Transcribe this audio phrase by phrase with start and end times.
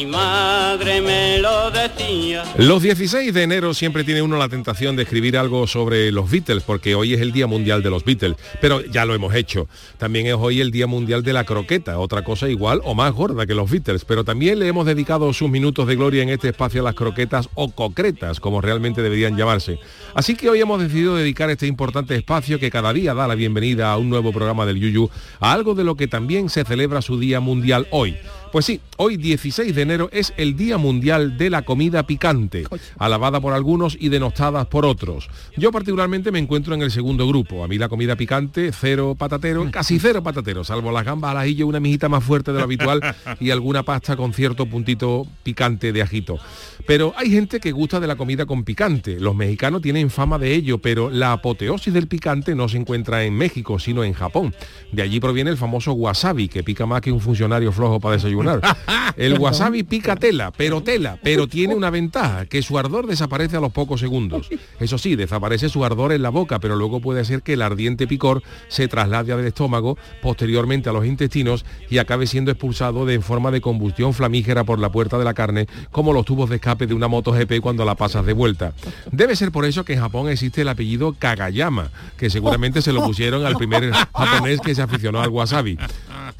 [0.00, 2.42] mi madre me lo decía.
[2.56, 6.62] Los 16 de enero siempre tiene uno la tentación de escribir algo sobre los Beatles,
[6.62, 9.68] porque hoy es el Día Mundial de los Beatles, pero ya lo hemos hecho.
[9.98, 13.46] También es hoy el Día Mundial de la Croqueta, otra cosa igual o más gorda
[13.46, 16.80] que los Beatles, pero también le hemos dedicado sus minutos de gloria en este espacio
[16.80, 19.78] a las croquetas o concretas, como realmente deberían llamarse.
[20.14, 23.92] Así que hoy hemos decidido dedicar este importante espacio que cada día da la bienvenida
[23.92, 25.10] a un nuevo programa del Yuyu,
[25.40, 28.16] a algo de lo que también se celebra su Día Mundial hoy.
[28.52, 32.64] Pues sí, hoy 16 de enero es el Día Mundial de la Comida Picante,
[32.98, 35.30] alabada por algunos y denostada por otros.
[35.56, 37.62] Yo particularmente me encuentro en el segundo grupo.
[37.62, 41.68] A mí la comida picante, cero patatero, casi cero patatero, salvo las gambas al ajillo,
[41.68, 43.00] una mijita más fuerte de lo habitual
[43.38, 46.40] y alguna pasta con cierto puntito picante de ajito.
[46.88, 49.20] Pero hay gente que gusta de la comida con picante.
[49.20, 53.34] Los mexicanos tienen fama de ello, pero la apoteosis del picante no se encuentra en
[53.34, 54.52] México, sino en Japón.
[54.90, 58.39] De allí proviene el famoso wasabi, que pica más que un funcionario flojo para desayunar.
[59.16, 63.60] El wasabi pica tela, pero tela, pero tiene una ventaja, que su ardor desaparece a
[63.60, 64.48] los pocos segundos.
[64.78, 68.06] Eso sí, desaparece su ardor en la boca, pero luego puede ser que el ardiente
[68.06, 73.50] picor se traslade al estómago, posteriormente a los intestinos y acabe siendo expulsado de forma
[73.50, 76.94] de combustión flamígera por la puerta de la carne, como los tubos de escape de
[76.94, 78.72] una moto GP cuando la pasas de vuelta.
[79.10, 83.04] Debe ser por eso que en Japón existe el apellido Kagayama, que seguramente se lo
[83.06, 85.78] pusieron al primer japonés que se aficionó al wasabi.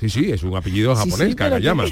[0.00, 1.84] Sí, sí, es un apellido japonés, Kagayama.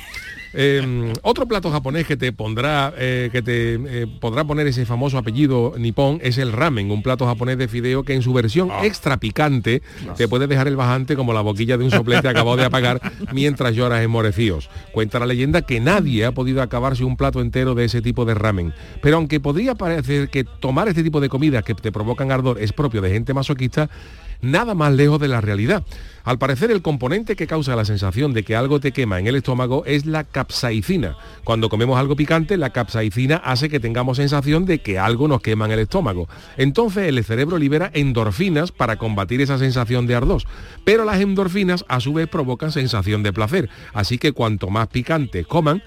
[0.54, 5.18] Eh, otro plato japonés que te pondrá, eh, que te eh, podrá poner ese famoso
[5.18, 9.18] apellido nipón es el ramen, un plato japonés de fideo que en su versión extra
[9.18, 9.82] picante
[10.16, 13.00] te puede dejar el bajante como la boquilla de un soplete acabado de apagar
[13.34, 14.70] mientras lloras enmorecíos.
[14.92, 18.32] Cuenta la leyenda que nadie ha podido acabarse un plato entero de ese tipo de
[18.32, 18.72] ramen.
[19.02, 22.72] Pero aunque podría parecer que tomar este tipo de comidas que te provocan ardor es
[22.72, 23.90] propio de gente masoquista,
[24.40, 25.84] nada más lejos de la realidad.
[26.24, 29.36] Al parecer el componente que causa la sensación de que algo te quema en el
[29.36, 31.16] estómago es la capsaicina.
[31.42, 35.64] Cuando comemos algo picante, la capsaicina hace que tengamos sensación de que algo nos quema
[35.64, 36.28] en el estómago.
[36.58, 40.42] Entonces el cerebro libera endorfinas para combatir esa sensación de ardor.
[40.84, 43.70] Pero las endorfinas a su vez provocan sensación de placer.
[43.94, 45.82] Así que cuanto más picante coman,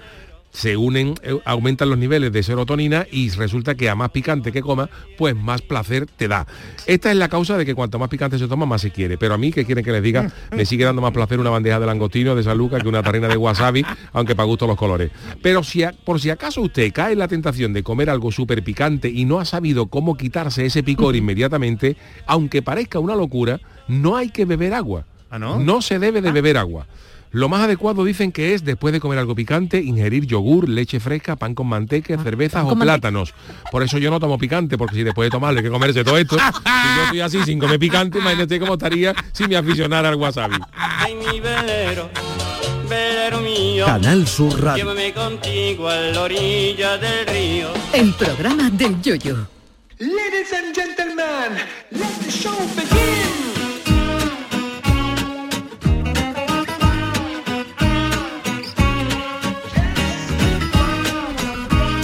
[0.52, 4.60] se unen, eh, aumentan los niveles de serotonina y resulta que a más picante que
[4.60, 6.46] coma, pues más placer te da.
[6.86, 9.16] Esta es la causa de que cuanto más picante se toma, más se quiere.
[9.16, 10.30] Pero a mí, que quieren que les diga?
[10.50, 13.36] Me sigue dando más placer una bandeja de langostino de Saluca que una tarrina de
[13.36, 15.10] wasabi, aunque para gusto los colores.
[15.40, 19.08] Pero si por si acaso usted cae en la tentación de comer algo súper picante
[19.08, 21.96] y no ha sabido cómo quitarse ese picor inmediatamente,
[22.26, 25.06] aunque parezca una locura, no hay que beber agua.
[25.38, 25.58] no?
[25.58, 26.86] no se debe de beber agua.
[27.32, 31.36] Lo más adecuado dicen que es, después de comer algo picante, ingerir yogur, leche fresca,
[31.36, 33.32] pan con manteca, cervezas o plátanos.
[33.70, 36.18] Por eso yo no tomo picante, porque si después de tomarlo hay que comerse todo
[36.18, 40.16] esto, si yo estoy así sin comer picante, imagínate cómo estaría si me aficionara al
[40.16, 40.56] wasabi.
[40.74, 42.10] Ay, mi velero,
[42.86, 43.86] velero mío.
[43.86, 44.84] Canal Sur Radio.
[44.84, 47.68] Llévame contigo a la orilla del río.
[47.94, 49.48] El programa del Yoyo.
[49.98, 53.51] Ladies and gentlemen, let the show begin.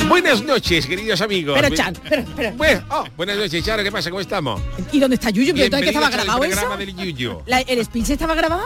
[0.08, 1.58] Buenas noches, queridos amigos.
[1.60, 2.52] Pero, Chan, pero, pero.
[2.52, 4.10] Bueno, oh, buenas noches, Charo, ¿qué pasa?
[4.10, 4.60] ¿Cómo estamos?
[4.92, 5.54] ¿Y dónde está Yuyu?
[5.54, 6.52] ¿Pero que estaba grabado eso?
[6.56, 7.42] programa del.
[7.46, 8.64] La- ¿El speech estaba grabado?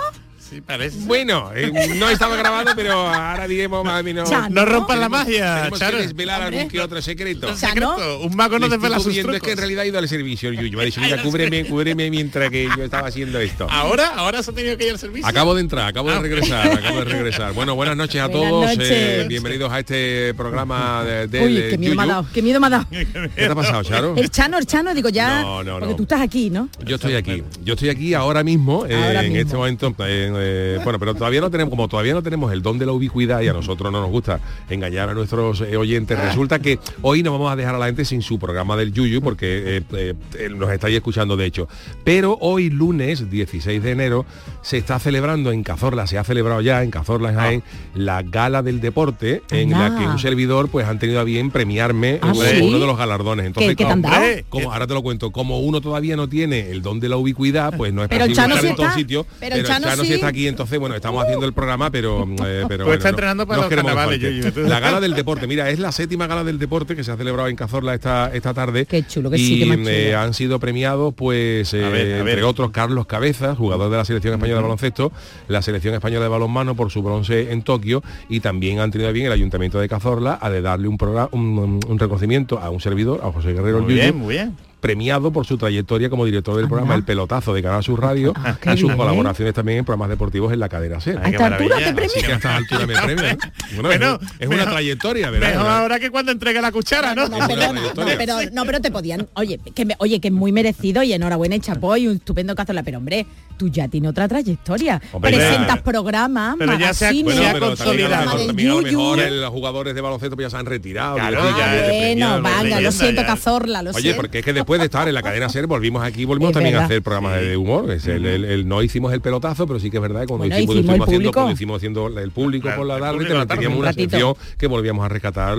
[0.53, 0.99] Sí, parece.
[1.07, 4.31] Bueno, eh, no estaba grabado, pero ahora diremos más o menos.
[4.51, 5.97] No rompan la magia, Tenemos Charo.
[5.97, 7.49] que desvelar algún que otro secreto.
[7.49, 7.93] Un sea, ¿no?
[7.97, 8.21] secreto.
[8.21, 9.37] Un mago no Le estoy desvela sus cubriendo, trucos.
[9.37, 10.77] es que en realidad ha ido al servicio el Yuyu.
[10.77, 13.67] Me ha dicho, mira, cúbreme, cúbreme mientras que yo estaba haciendo esto.
[13.71, 15.27] Ahora, ahora se ha tenido que ir al servicio.
[15.27, 16.21] Acabo de entrar, acabo de Ah.
[16.21, 17.53] regresar, acabo de regresar.
[17.55, 18.67] Bueno, buenas noches a Buenas todos.
[18.67, 18.89] noches.
[18.91, 22.15] eh, bienvenidos a este programa de, del, Uy, eh, qué miedo me ha Yuyu.
[22.15, 22.87] dado, qué miedo me ha dado.
[22.91, 23.07] ¿Qué
[23.37, 24.15] te ha pasado, Charo?
[24.19, 25.97] El Chano, el Chano, digo ya, No, no, porque no.
[25.97, 26.69] tú estás aquí, ¿no?
[26.85, 29.41] Yo estoy aquí, yo estoy aquí ahora mismo, eh, Ahora en mismo.
[29.43, 29.95] este momento, en
[30.43, 33.41] eh, bueno, pero todavía no tenemos, como todavía no tenemos el don de la ubicuidad
[33.41, 37.33] y a nosotros no nos gusta engañar a nuestros eh, oyentes, resulta que hoy nos
[37.33, 40.15] vamos a dejar a la gente sin su programa del Yuyu, porque eh,
[40.57, 41.69] nos estáis escuchando de hecho.
[42.05, 44.27] Pero hoy lunes, 16 de enero,
[44.63, 47.63] se está celebrando en Cazorla, se ha celebrado ya en Cazorla, en Jaén,
[47.95, 52.19] la gala del deporte, en la que un servidor pues han tenido a bien premiarme
[52.23, 52.63] ¿Ah, en sí?
[52.63, 53.47] uno de los galardones.
[53.47, 57.01] Entonces, ¿Qué- qué como- ahora te lo cuento, como uno todavía no tiene el don
[57.01, 59.27] de la ubicuidad, pues no es Pero posible estar sí en todos sitios.
[59.41, 60.15] Pero el Pero, Chano el Chano sí sí.
[60.15, 63.61] está aquí, entonces bueno, estamos haciendo el programa, pero, eh, pero Pues está entrenando para
[63.61, 64.61] los que carnavales, tú.
[64.63, 67.49] La gala del deporte, mira, es la séptima gala del deporte que se ha celebrado
[67.49, 68.87] en Cazorla esta, esta tarde.
[68.87, 70.19] Qué chulo, qué más eh, chulo.
[70.19, 72.45] han sido premiados, pues, eh, A ver, a entre ver.
[72.45, 75.13] otros, Carlos Cabezas, jugador de la selección española de baloncesto,
[75.49, 79.27] la selección española de balonmano por su bronce en Tokio, y también han tenido bien
[79.27, 83.21] el Ayuntamiento de Cazorla a de darle un, programa, un, un reconocimiento a un servidor,
[83.23, 84.72] a José Guerrero Muy bien, muy bien.
[84.83, 86.69] Premiado por su trayectoria como director del Anda.
[86.69, 88.97] programa El Pelotazo de Canal Sur Radio Ah, y sus bien.
[88.97, 91.19] colaboraciones también en programas deportivos en la cadena SER.
[91.19, 91.95] A esta altura te maravilla.
[91.95, 92.07] premia.
[92.17, 93.39] Así que a esta altura me premian.
[93.77, 95.51] Bueno, Bueno, es, es una trayectoria, ¿verdad?
[95.53, 97.29] Mejor ahora que cuando entregue la cuchara, ¿no?
[97.29, 97.81] No, pero, no,
[98.19, 101.55] pero, no, pero te podían, oye, que me- oye, que es muy merecido y enhorabuena
[101.57, 103.25] y chapó y un estupendo Cazorla, pero hombre,
[103.57, 105.01] tú ya tienes otra trayectoria.
[105.13, 105.83] Hombre, Presentas ya.
[105.85, 108.81] programas, Pero ya se ha- bueno, ha también a lo mejor, del también a lo
[108.83, 108.99] Yuyu.
[108.99, 111.15] mejor el- los jugadores de baloncesto pues ya se han retirado.
[111.17, 113.27] Claro, ya, eh, bueno, lo siento, ya.
[113.27, 114.17] Cazorla, lo Oye, siento.
[114.21, 116.75] porque es que después de estar en la cadena SER volvimos aquí, volvimos Es también
[116.75, 116.91] a verdad.
[116.93, 117.91] hacer programas de humor.
[117.91, 120.45] Es el- el- el- no hicimos el pelotazo, pero sí que es verdad que cuando
[120.45, 123.37] Bueno, hicimos, hicimos el haciendo, cuando hicimos haciendo el público Claro, por la tarde, también
[123.47, 125.57] tarde, teníamos un una sección que volvíamos a rescatar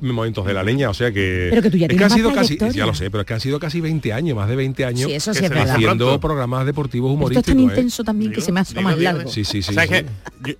[0.00, 0.90] momentos de la leña.
[0.90, 1.48] O sea que.
[1.50, 3.34] Pero que tú ya es que han sido casi, ya lo sé, pero es que
[3.34, 5.08] han sido casi 20 años, más de 20 años.
[5.08, 6.20] Sí, eso sí es haciendo pronto.
[6.20, 7.46] programas deportivos Esto es humorísticos.
[7.46, 7.62] tan ¿eh?
[7.62, 9.30] intenso también que se me hace más largo.
[9.30, 9.74] Sí, sí, sí.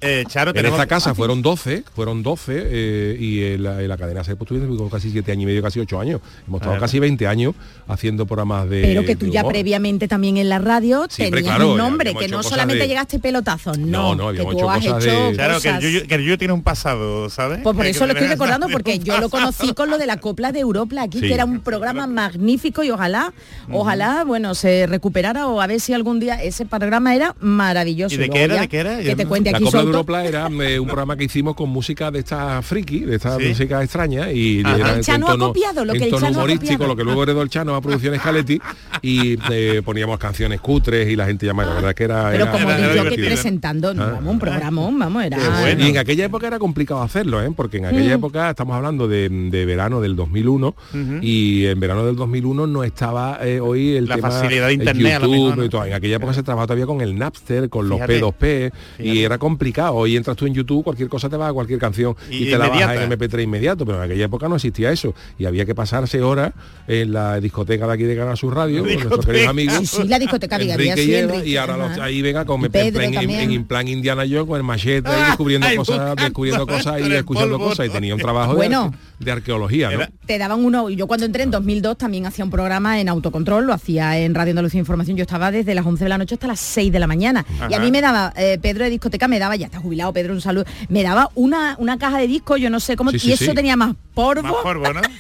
[0.00, 4.22] eh, En esta casa fueron 12, fueron 12 eh, y en la, en la cadena
[4.25, 6.20] se pues, tuvimos casi 7 años y medio, casi 8 años.
[6.46, 7.54] Hemos estado casi 20 años
[7.92, 9.52] haciendo programas de Pero que tú ya humor.
[9.52, 13.18] previamente también en la radio Siempre, tenías claro, un nombre, que no solamente de- llegaste
[13.18, 15.82] pelotazos, no, No, no, que tú hecho has cosas hecho de- Claro, que el cosas-
[15.92, 17.60] Yuyu, que el Yuyu tiene un pasado, ¿sabes?
[17.62, 20.52] Pues por eso lo estoy recordando, porque yo lo conocí con lo de la copla
[20.52, 21.28] de Europa aquí, Sí.
[21.28, 23.32] que era un programa magnífico y ojalá,
[23.70, 28.14] ojalá, bueno, se recuperara o a ver si algún día ese programa era maravilloso.
[28.14, 28.54] ¿Y de qué era?
[28.56, 28.98] ya ¿De qué era?
[29.00, 29.86] Que te cuente La aquí Copla de.
[29.86, 33.44] Europa era eh, un programa que hicimos con música de esta friki, de esta Sí.
[33.48, 36.86] música extraña y era El Chano ha copiado lo que el tono Chano ha humorístico,
[36.86, 38.61] lo que luego heredó el Chano Producciones Caletti
[39.02, 42.52] y eh, poníamos canciones cutres y la gente llamaba, la verdad que era Pero era-
[42.52, 44.12] como era que presentando, Ah.
[44.14, 45.38] vamos, un programón, vamos, era...
[45.61, 45.84] Bueno.
[45.84, 47.50] Y en aquella época era complicado hacerlo, ¿eh?
[47.55, 50.75] porque en aquella época estamos hablando de, de verano del 2001
[51.20, 55.14] y en verano del 2001 no estaba eh, hoy el La tema facilidad de internet,
[55.14, 55.64] a lo YouTube mejor, ¿no?
[55.64, 55.85] y todo.
[55.87, 58.20] En aquella época se trabajaba todavía con el Napster, con Fíjate.
[58.20, 59.94] los P2P y era complicado.
[59.94, 62.58] Hoy entras tú en YouTube, cualquier cosa te va a cualquier canción y, Y te
[62.58, 63.05] la bajas inmediata.
[63.05, 66.52] en MP3 inmediato, pero en aquella época no existía eso y había que pasarse horas
[66.87, 69.32] en la discoteca de aquí de Canal Sur Radio con nuestros Discoteca.
[69.32, 69.78] queridos amigos.
[69.78, 72.04] Sí, sí, la discoteca había, Enrique sí, y Enrique, y ahora los- ajá.
[72.04, 73.50] ahí venga con Y en, Pedro en- también.
[73.52, 77.58] en plan Indiana Jones con el machete ahí descubriendo Ay, cosas, descubriendo cosas y escuchando
[77.58, 78.92] polvo, cosas y tenía un trabajo Bueno.
[79.19, 80.06] de, de arqueología, ¿no?
[80.26, 83.72] Te daban uno, yo cuando entré en 2002 también hacía un programa en autocontrol, lo
[83.72, 86.60] hacía en Radio Andalucía Información, yo estaba desde las 11 de la noche hasta las
[86.60, 87.84] 6 de la mañana y a Ajá.
[87.84, 90.64] mí me daba, eh, Pedro de discoteca me daba, ya está jubilado Pedro, un saludo,
[90.88, 93.94] me daba una, una caja de discos, yo no sé cómo, y eso tenía más
[94.14, 94.42] polvo.
[94.42, 95.00] Más polvo, ¿no?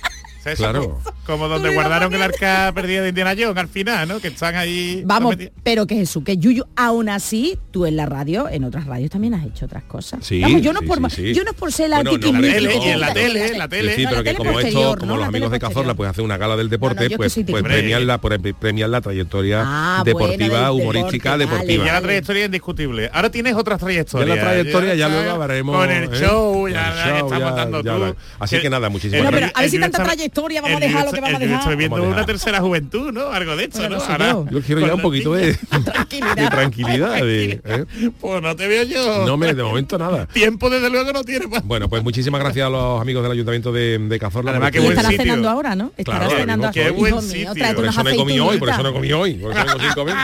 [0.44, 0.80] Eso Claro.
[1.02, 4.18] como- Como donde guardaron el arca perdida de Indiana Jones al final, ¿no?
[4.20, 5.02] Que están ahí...
[5.06, 5.52] Vamos, metidos.
[5.62, 9.34] pero que Jesús, que Yuyu, aún así, tú en la radio, en otras radios también
[9.34, 10.24] has hecho otras cosas.
[10.26, 12.32] Sí, Vamos, yo no sí, por sí, yo no es por ser la Bueno, no,
[12.32, 13.94] la tele, y en la tele, en la tele.
[13.96, 14.96] Sí, No, pero que como esto, ¿no?
[14.98, 17.62] como los amigos de Cazorla pues hacen una gala del deporte, No, no, pues, pues
[17.62, 21.86] premian la premian la trayectoria Ah, deportiva, bueno, humorística, deporte, vale, Y deportiva.
[21.86, 23.10] ya la trayectoria indiscutible.
[23.12, 24.28] Ahora tienes otras trayectorias.
[24.28, 26.18] Ya la trayectoria ya luego hablaremos, Con el ¿eh?
[26.20, 28.16] show, ya, estamos dando tú.
[28.38, 29.52] Así que nada, muchísimas gracias.
[30.34, 31.76] A ver si el vamos a dejar lo que vamos a el dejar.
[31.90, 33.30] Vamos a una tercera juventud, ¿no?
[33.30, 34.00] Algo de esto, Bueno, ¿no?
[34.00, 34.46] no sé Ahora, yo.
[34.50, 36.34] Yo quiero ya un poquito de, niños.
[36.36, 37.14] de tranquilidad.
[37.22, 37.84] de- ¿eh?
[38.20, 39.26] Pues no te veo yo.
[39.26, 40.26] No me de momento nada.
[40.32, 41.64] Tiempo desde luego no tiene más.
[41.64, 44.52] Bueno, pues muchísimas gracias a los amigos del Ayuntamiento de, de Cazorla.
[44.52, 45.22] Además, qué buen estará sitio.
[45.24, 45.92] cenando ahora, ¿no?
[45.96, 46.92] Estará Claro, cenando qué ahora.
[46.96, 47.52] buen sitio.
[47.74, 49.34] Por eso no he comido hoy, por eso no he comido hoy.
[49.34, 50.16] Por eso comer.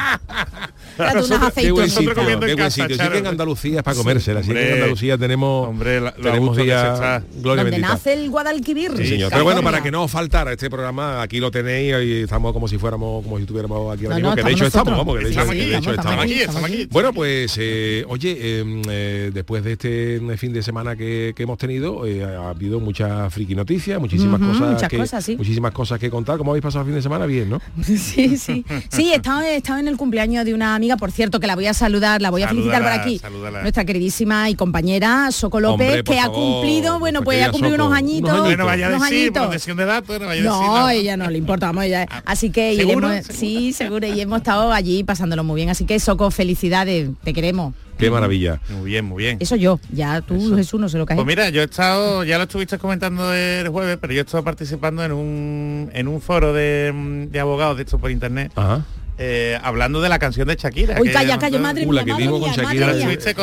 [0.99, 2.97] Nosotros- Qué buen sitio, comiendo en qué buen casa, sitio.
[3.05, 4.43] Sí que en Andalucía es para comérsela.
[4.43, 7.23] Sí que en Hombre, Andalucía tenemos, hombre, la- tenemos está.
[7.41, 7.89] gloria Donde bendita.
[7.89, 8.93] nace el Guadalquivir.
[8.97, 9.31] Sí, señor.
[9.31, 12.69] Pero bueno, para que no os faltara este programa, aquí lo tenéis y estamos como
[12.69, 15.19] si fuéramos, como si estuviéramos aquí ahora No, mismo, no, que de hecho estamos, vamos,
[15.19, 16.89] que de hecho, aquí, de hecho estamos aquí, estamos aquí.
[16.91, 21.59] Bueno, pues, eh, oye, eh, eh, después de este fin de semana que, que hemos
[21.59, 25.37] tenido, eh, ha habido muchas friki noticias, muchísimas cosas muchas que, cosas, sí.
[25.37, 26.39] muchísimas cosas que contar.
[26.39, 27.27] ¿Cómo habéis pasado el fin de semana?
[27.27, 27.61] Bien, ¿no?
[27.85, 28.65] Sí, sí.
[28.91, 31.55] Sí, he estado, he estado en el cumpleaños de una amiga, por cierto, que la
[31.55, 33.21] voy a saludar, la voy a felicitar por aquí.
[33.63, 37.87] Nuestra queridísima y compañera Soco López, Hombre, que ha cumplido, bueno, pues ha cumplido Soco.
[37.87, 38.31] unos añitos.
[38.31, 39.43] Unos Bueno, vaya a unos decir, añitos.
[39.43, 40.47] protección de datos, no vaya a decir.
[40.69, 42.07] No, ella no le importa, vamos, ella.
[42.25, 43.13] Así que ¿Seguro?
[43.13, 45.69] hemos- sí, seguro, y hemos estado allí pasándolo muy bien.
[45.71, 47.75] Así que Soco, felicidades, te queremos.
[47.99, 48.61] Qué maravilla.
[48.69, 49.39] Muy bien, muy bien.
[49.41, 52.23] Eso yo, ya tú, Jesús, no sé lo que has Pues mira, yo he estado,
[52.23, 56.21] ya lo estuviste comentando el jueves, pero yo he estado participando en un, en un
[56.21, 58.85] foro de, de abogados de esto por internet, Ajá.
[59.21, 60.97] Eh, hablando de la canción de Shakira.
[61.01, 62.87] Uy, que calla, madre Uh, mía, la que madre dimos mía, con madre Shakira.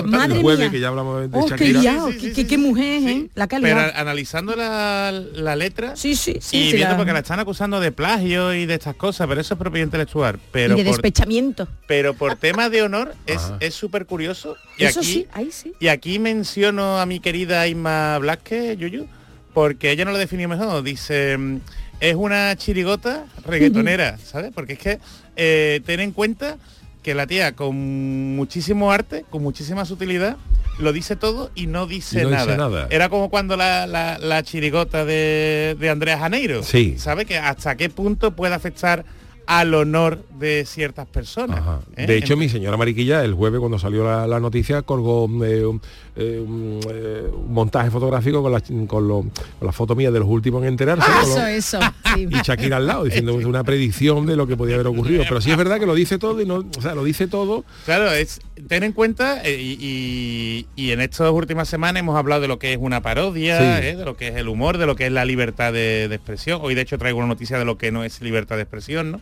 [0.05, 0.69] Madre mía.
[0.71, 1.81] que ya hablamos de Oh, qué Shakira.
[1.81, 2.47] liado, Sí, sí, qué, sí, qué- sí.
[2.47, 3.03] qué mujer.
[3.09, 3.27] ¿eh?
[3.35, 6.57] La que Pero analizando la, la letra Sí, sí, sí.
[6.57, 9.41] y sí, viendo la- porque la están acusando de plagio y de estas cosas, pero
[9.41, 10.39] eso es propiedad intelectual.
[10.51, 11.67] Pero y de por, despechamiento.
[11.87, 13.57] pero por tema de honor es Ajá.
[13.59, 14.55] es súper curioso.
[14.77, 15.73] Y Eso aquí, sí, ahí sí.
[15.79, 19.07] Y aquí menciono a mi querida Isma Blasque, Yuyu,
[19.53, 20.83] porque ella no lo definió mejor.
[20.83, 21.57] Dice, mm,
[21.99, 24.51] es una chirigota reggaetonera, ¿sabes?
[24.53, 24.99] Porque es que
[25.35, 26.57] eh, ten en cuenta
[27.03, 30.37] que la tía con muchísimo arte, con muchísima sutilidad,
[30.79, 32.57] lo dice todo y no dice, nada.
[32.57, 32.87] nada.
[32.89, 36.63] Era como cuando la, la- la chirigota de, de Andrea Janeiro.
[36.63, 36.95] Sí.
[36.97, 37.25] ¿Sabe?
[37.25, 39.05] Que hasta qué punto puede afectar
[39.47, 41.59] al honor de ciertas personas.
[41.59, 41.79] Ajá.
[41.95, 42.05] ¿eh?
[42.07, 45.65] De hecho, Entonces- mi señora Mariquilla, el jueves cuando salió la, la noticia, colgó eh,
[45.65, 45.81] un,
[46.15, 49.31] eh, un, eh, un montaje fotográfico con la, con, lo- con
[49.65, 51.05] la foto mía de los últimos en enterarse.
[51.11, 51.79] con Eso, lo- eso.
[52.15, 52.27] sí.
[52.29, 55.23] y Shakira al lado, diciendo una predicción de lo que podía haber ocurrido.
[55.27, 57.63] Pero sí es verdad que lo dice todo y no, o sea, lo dice todo.
[57.85, 62.47] Claro, es ten en cuenta y, y- y en estas últimas semanas hemos hablado de
[62.47, 63.87] lo que es una parodia, Sí.
[63.87, 66.15] eh, de lo que es el humor, de lo que es la libertad de, de
[66.15, 66.59] expresión.
[66.63, 69.21] Hoy de hecho traigo una noticia de lo que no es libertad de expresión, ¿no?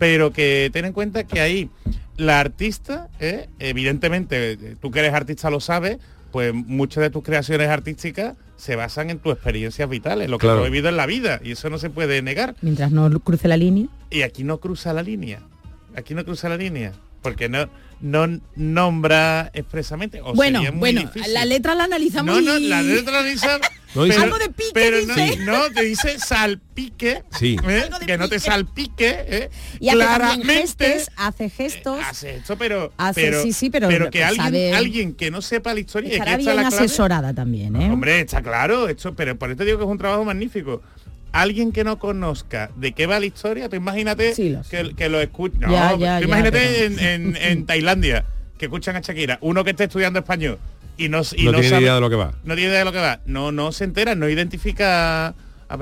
[0.00, 1.70] Pero que ten en cuenta que ahí
[2.16, 5.98] la artista, eh, evidentemente, eh, tú que eres artista lo sabes,
[6.32, 10.58] pues muchas de tus creaciones artísticas se basan en tus experiencias vitales, lo que Claro.
[10.60, 12.56] tú has vivido en la vida, y eso no se puede negar.
[12.62, 13.86] Mientras no cruce la línea.
[14.10, 15.40] Y aquí no cruza la línea.
[15.96, 16.92] Aquí no cruza la línea.
[17.22, 17.68] Porque no,
[18.00, 20.22] no nombra expresamente.
[20.22, 21.34] o bueno, sería muy bueno, difícil.
[21.34, 23.46] la letra la analizamos No, no, y- la letra la dice.
[23.94, 25.36] No dice- Algo de pique pero dice.
[25.38, 27.24] no, no, te dice salpique.
[27.38, 27.56] Sí.
[27.68, 27.88] ¿eh?
[28.06, 28.50] Que no te pique.
[28.50, 29.24] salpique.
[29.26, 29.50] ¿eh?
[29.80, 30.54] y hace Claramente.
[30.54, 31.98] gestes, hace gestos.
[31.98, 35.42] eh, hace esto, pero, Hace- pero, sí, sí, pero- que alguien, sabe- alguien que no
[35.42, 37.90] sepa la historia y Estará que bien la clave, asesorada también, ¿eh?
[37.90, 40.82] Hombre, está claro, esto, pero por eso digo que es un trabajo magnífico.
[41.32, 45.08] Alguien que no conozca de qué va la historia, tú imagínate Sí, lo que, que
[45.08, 45.58] lo escucha.
[45.60, 48.24] Ya, No, ya, tú ya, imagínate pero- en, en- en Tailandia
[48.58, 50.58] que escuchan a Shakira, uno que esté estudiando español
[51.04, 52.32] y no, y no, no, tiene sabe- idea de lo que va.
[52.44, 55.34] no tiene idea de lo que va, no, no se entera, no identifica a,
[55.68, 55.76] a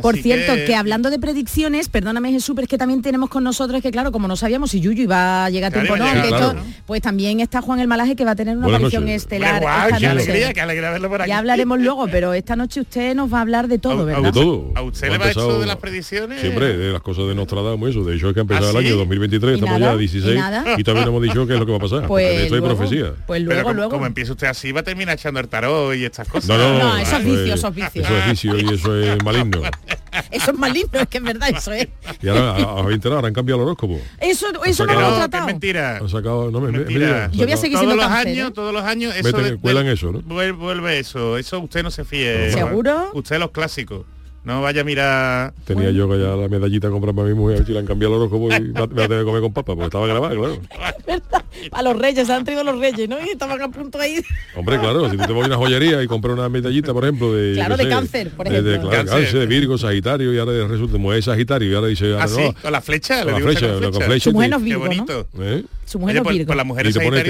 [0.00, 0.74] Por cierto, que...
[0.74, 4.28] hablando de predicciones, perdóname Jesús, pero es que también tenemos con nosotros que claro, como
[4.28, 6.66] no sabíamos si Yuyu iba a llegar a tiempo o no, llegar, que esto- claro.
[6.86, 9.22] pues también está Juan el Malaje que va a tener una Buenas aparición noches.
[9.22, 10.22] estelar Hombre, guau, esta qué noche.
[10.22, 11.28] alegría, qué alegría verlo por aquí.
[11.28, 14.04] Ya hablaremos luego, pero esta noche usted nos va a hablar de todo, A- a
[14.04, 14.22] ¿verdad?
[14.22, 14.72] De todo.
[14.74, 16.40] ¿A usted le va esto empezado- de las predicciones?
[16.40, 18.04] Siempre, de las cosas de Nostradamus, eso.
[18.04, 18.86] De hecho, es que ha empezado ¿Ah, el sí?
[18.88, 19.92] año 2023, ¿Y estamos nada?
[19.92, 20.40] ya a 16
[20.78, 22.06] ¿Y no hemos dicho qué es lo que va a pasar.
[22.06, 23.12] Pues de eso hay luego, profecía.
[23.26, 23.90] pues Pero luego, como, luego.
[23.90, 26.48] como empieza usted así, va a terminar echando el tarot y estas cosas.
[26.48, 28.02] No, no, No, eso es vicio, eso es vicio.
[28.02, 29.60] Eso es vicio y eso es maligno.
[30.30, 31.88] Eso es maligno, es que es verdad, eso es.
[32.22, 33.98] Y ahora, a- habéis enterado, ahora han cambiado el horóscopo.
[34.20, 35.46] Eso, eso no lo hemos que es tratado.
[35.46, 35.96] mentira.
[35.98, 36.98] Han sacado, no me, me- Mentira.
[37.00, 38.52] me diga, han Yo voy a seguir todos siendo los cáncer, años, ¿eh?
[38.54, 40.20] todos los años, eso Meten- de- de- cuelan eso, ¿no?
[40.20, 42.50] vuel- Vuelve eso, eso usted no se fíe.
[42.52, 43.10] ¿Seguro?
[43.14, 44.04] Usted los clásicos.
[44.44, 45.52] No vaya a mirar.
[45.64, 47.86] Tenía yo ya la medallita a comprar para mi mujer, a ver si le han
[47.86, 50.34] cambiado el horóscopo y me va a tener que comer con papa, porque estaba grabada,
[50.34, 50.58] claro.
[51.70, 53.18] A los reyes, se han traído los reyes, ¿no?
[53.24, 54.20] Y estaban a punto ahí.
[54.56, 57.32] Hombre, claro, si tú te vas a una joyería y compras una medallita, por ejemplo,
[57.34, 57.54] de...
[57.54, 58.90] Claro, de sé, cáncer, por de- de- ejemplo.
[58.90, 59.24] claro, Cáncer.
[59.24, 62.40] cáncer, de Virgo, Sagitario, y ahora resulta, mujer es Sagitario, y ahora dice, ahora Así,
[62.40, 63.18] no, Ah, con la flecha.
[63.22, 64.06] con le la flecha, con con flecha.
[64.06, 64.24] flecha.
[64.24, 65.28] Su mujer no es Qué bonito.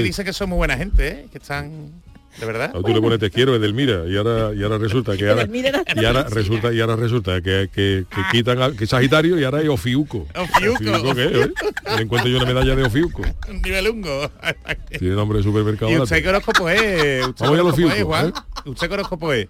[0.02, 1.26] dicen que son muy buena gente, ¿eh?
[1.30, 1.90] Que están...
[2.40, 2.70] De verdad.
[2.74, 6.04] Ahora tú le pones te quiero Edelmira y ahora y ahora resulta que ahora y
[6.04, 9.68] ahora resulta y ahora resulta que, que, que quitan a- que Sagitario y ahora es
[9.68, 10.26] Ofiuco.
[10.34, 11.14] Ofiuco.
[11.14, 11.32] qué es?
[11.46, 11.52] eh?
[11.96, 13.22] Le encuentro yo una medalla de Ofiuco.
[13.48, 14.30] Un nivel hungo.
[14.98, 15.90] Tiene nombre de supermercado.
[15.92, 17.26] ¿Y usted qué horóscopo es?
[17.26, 18.28] ¿Usted Vamos qué a los fiucos, Juan?
[18.28, 18.32] ¿eh?
[18.70, 19.48] ¿Usted qué horóscopo es?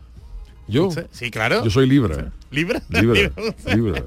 [0.68, 0.88] Yo.
[1.10, 1.62] Sí, claro.
[1.64, 2.32] yo soy Libra.
[2.50, 2.82] ¿Libra?
[2.90, 3.30] Libra,
[3.74, 4.02] Libra.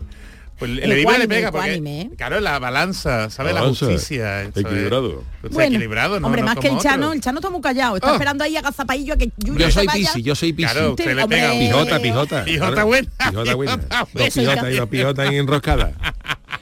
[0.58, 2.10] Pues el Ecuánime, le pega porque, ecuánime, ¿eh?
[2.18, 3.52] claro, la balanza, ¿sabe?
[3.52, 4.44] La, Balanza, justicia.
[4.44, 4.66] eso es.
[4.66, 5.24] equilibrado.
[5.44, 6.28] Usted equilibrado, ¿no?
[6.28, 7.14] hombre, no más que el como Chano, otro.
[7.14, 8.14] el Chano está muy callado, está Oh.
[8.14, 9.88] esperando ahí agazapadillo a que Yuyu Yo soy.
[9.88, 10.70] Pisi, yo soy Pisi.
[10.72, 12.44] Claro, usted le pega Pijota, pijota.
[12.46, 13.08] Pijota buena.
[13.30, 13.78] Pijota buena.
[13.78, 15.92] Pijota Dos pijotas y dos pijotas enroscadas.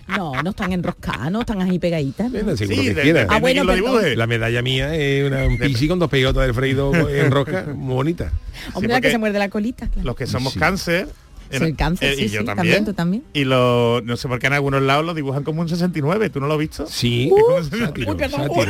[0.07, 2.29] No, no están enroscadas, no están ahí pegaditas.
[2.31, 2.57] ¿no?
[2.57, 3.63] Sí, que de- depende Ah, bueno,
[3.99, 4.15] de.
[4.15, 7.93] La medalla mía es una, un pisi con dos pegotas del freído en rosca, muy
[7.93, 8.31] bonita.
[8.73, 10.05] Hombre, la que se muerde la colita, claro.
[10.07, 10.59] Los que somos Sí.
[10.59, 11.07] cáncer.
[11.55, 12.55] Era, el cáncer, eh, sí, y yo sí, también.
[12.55, 13.23] también, ¿tú también?
[13.33, 16.29] Y lo, no sé por qué en algunos lados lo dibujan como un 69.
[16.29, 16.87] ¿Tú no lo has visto?
[16.87, 17.31] Sí.
[17.35, 18.17] Es, uh, sátiro.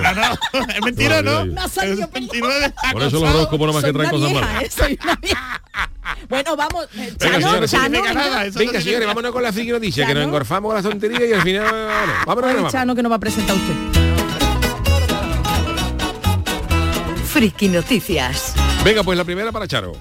[0.04, 1.46] Ah, no, es mentira, ¿no?
[1.46, 2.74] no soy es yo, 69.
[2.92, 4.76] Por eso los horóscopos no más que traen cosas malas.
[6.30, 6.88] Bueno, vamos.
[7.18, 10.70] Chano, Venga, señores, Chano, Chano, Venga, señores vámonos con la friki noticia, que nos engorfamos
[10.70, 11.64] con las tonterías y al final...
[12.04, 12.72] Bueno, vámonos, vámonos.
[12.72, 13.74] Chano, que nos va a presentar usted.
[17.26, 18.54] Friki Noticias.
[18.84, 19.94] Venga, pues la primera para Charo.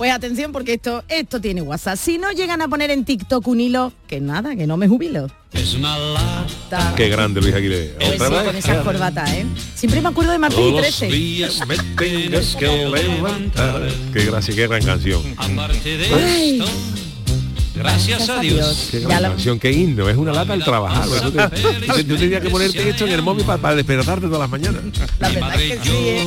[0.00, 1.98] Pues atención porque esto, esto tiene WhatsApp.
[1.98, 5.26] Si no llegan a poner en TikTok un hilo, que nada, que no me jubilo.
[5.52, 6.94] Es una lata.
[6.96, 7.98] Qué grande Luis Aguilera.
[7.98, 8.42] Pues Otra sí, vez.
[8.44, 9.44] con esas corbatas, ¿eh?
[9.74, 11.06] Siempre me acuerdo de Martín Todos y los 13.
[11.14, 13.90] días me que levantar.
[14.14, 15.22] Qué gracia, qué gran canción.
[15.36, 16.64] Aparte de esto,
[17.74, 18.88] gracias a Dios.
[18.90, 20.08] Qué Ya gran lo- canción, qué himno.
[20.08, 21.06] Es una lata al trabajar.
[21.20, 24.80] Tú, te- tú tenías que ponerte esto en el móvil para, despertarte todas las mañanas.
[25.18, 26.24] La verdad es que sí, ¿eh?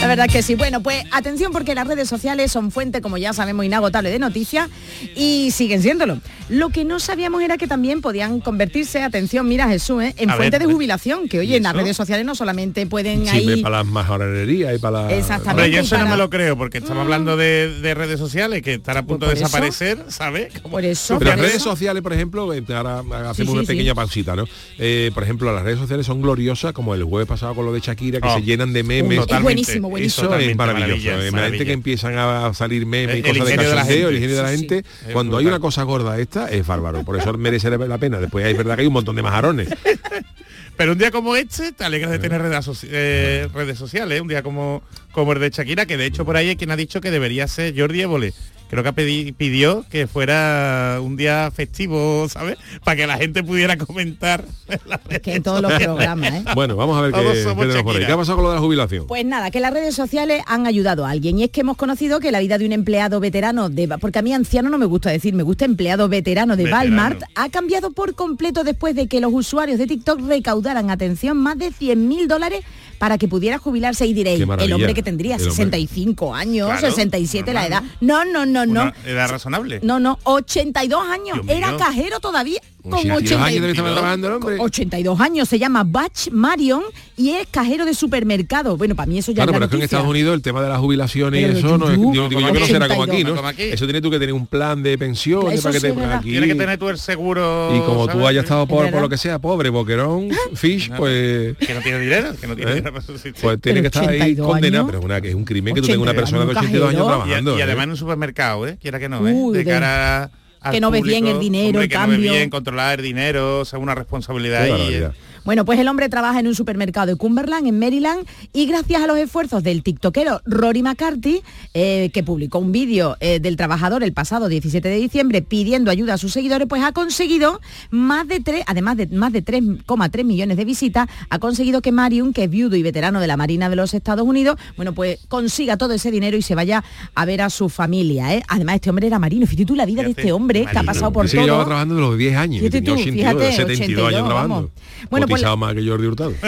[0.00, 0.54] La verdad es que sí.
[0.54, 4.68] Bueno, pues atención porque las redes sociales son fuente, como ya sabemos, inagotable de noticias
[5.14, 6.18] y siguen siéndolo.
[6.48, 10.14] Lo que no sabíamos era que también podían convertirse, atención, mira Jesús, ¿eh?
[10.16, 12.86] en A fuente ver, de jubilación, que oye, ¿y en las redes sociales no solamente
[12.86, 13.62] pueden Siempre ahí...
[13.62, 15.12] para las majorerías y para la...
[15.14, 15.50] Exactamente.
[15.64, 18.74] Hombre, yo eso no me lo creo, porque estamos hablando de, de redes sociales que
[18.74, 20.48] están a punto Pues de desaparecer, ¿sabes?
[20.60, 23.66] Por eso, Pero por las redes sociales, por ejemplo, ahora hacemos Sí, sí, una sí.
[23.68, 24.44] pequeña pausita, ¿no?
[24.78, 27.80] Eh, por ejemplo, las redes sociales son gloriosas, como el jueves pasado con lo de
[27.80, 28.34] Shakira, que Oh.
[28.36, 29.20] se llenan de memes.
[29.28, 30.34] Es buenísimo, buenísimo.
[30.34, 30.96] Eso es maravilloso.
[31.10, 31.64] Imagínate maravilla.
[31.66, 34.16] que empiezan a salir memes y cosas de de cachondeo, el gente.
[34.16, 34.84] ingenio de la gente.
[35.12, 37.02] Cuando hay una cosa gorda esta, es bárbaro.
[37.04, 38.18] Por eso merece la pena.
[38.18, 39.68] Después es verdad que hay un montón de majarones.
[40.76, 44.20] Pero un día como este, te alegras de tener redes, soci- eh, redes sociales, ¿eh?
[44.22, 44.82] un día como,
[45.12, 47.46] como el de Shakira, que de hecho por ahí hay quien ha dicho que debería
[47.48, 48.32] ser Jordi Évole.
[48.70, 48.92] Creo que
[49.36, 52.56] pidió que fuera un día festivo, ¿sabes?
[52.84, 54.44] Para que la gente pudiera comentar.
[55.08, 56.44] Es que en todos los programas, ¿eh?
[56.54, 58.06] Bueno, vamos a ver qué, por ahí.
[58.06, 59.06] ¿Qué ha pasado con lo de la jubilación?
[59.08, 62.20] Pues nada, que las redes sociales han ayudado a alguien y es que hemos conocido
[62.20, 65.10] que la vida de un empleado veterano de porque a mí anciano no me gusta
[65.10, 66.84] decir, me gusta empleado veterano de Veterano.
[66.84, 71.58] Walmart ha cambiado por completo después de que los usuarios de TikTok recaudaran atención más
[71.58, 72.60] de 100 mil dólares
[73.00, 75.54] para que pudiera jubilarse y diréis, el hombre que tendría El hombre.
[75.56, 77.82] 65 años, Claro, 67 la edad.
[78.02, 78.82] normal, No, no, no, no.
[78.82, 79.80] Una edad razonable.
[79.82, 81.38] No, no, 82 años.
[81.42, 81.78] Dios Era mío.
[81.78, 82.60] cajero todavía.
[82.82, 84.56] Con 82 años 82 debe estar trabajando el hombre.
[84.58, 86.82] 82 años, se llama Batch Marion
[87.16, 88.76] y es cajero de supermercado.
[88.76, 89.82] Bueno, para mí eso ya Claro, es la pero es que en.
[89.82, 92.60] Estados Unidos el tema de las jubilaciones y eso no es, yo digo yo que
[92.60, 93.36] no será como aquí, ¿no?
[93.36, 93.62] como aquí.
[93.62, 96.30] Eso tiene tú que tener un plan de pensiones Eso para que sí te aquí.
[96.30, 97.74] Tienes que tener tú el seguro.
[97.76, 98.92] Y como tú hayas estado por, verdad.
[98.92, 102.72] por lo que sea, pobre, boquerón, fish, pues Que no tiene dinero, que no tiene
[102.72, 102.74] ¿Eh?
[102.76, 103.00] dinero
[103.40, 105.80] pues tiene que estar ahí 82 condenado, pero es una, que es un crimen que
[105.80, 107.56] tú tengas una 82 persona de 82 años trabajando.
[107.56, 107.62] y ¿eh?
[107.62, 108.78] además en un supermercado, ¿eh?
[108.80, 109.34] Quiera que no, ¿eh?
[109.52, 110.30] De cara
[110.70, 112.32] que no ves bien el dinero, hombre, el que no ves cambio.
[112.32, 115.04] bien controlar el dinero, o sea, una responsabilidad ahí.
[115.44, 119.06] Bueno, pues el hombre trabaja en un supermercado de Cumberland, en Maryland, y gracias a
[119.06, 121.42] los esfuerzos del tiktokero Rory McCarthy,
[121.74, 126.14] eh, que publicó un vídeo eh, del trabajador el pasado 17 de diciembre pidiendo ayuda
[126.14, 130.56] a sus seguidores, pues ha conseguido más de tres, además de más de 3,3 millones
[130.56, 133.76] de visitas, ha conseguido que Marion, que es viudo y veterano de la Marina de
[133.76, 137.50] los Estados Unidos, bueno, pues consiga todo ese dinero y se vaya a ver a
[137.50, 138.34] su familia.
[138.34, 138.42] ¿eh?
[138.48, 139.46] Además, este hombre era marino.
[139.46, 141.44] Fíjate tú la vida de este hombre que ha pasado por que todo.
[141.44, 144.70] llevaba trabajando de los 10 años, Fíjate tú, 82, fíjate, 72 años 82, trabajando.
[145.10, 146.32] Bueno, Cotizado más que Jordi Hurtado.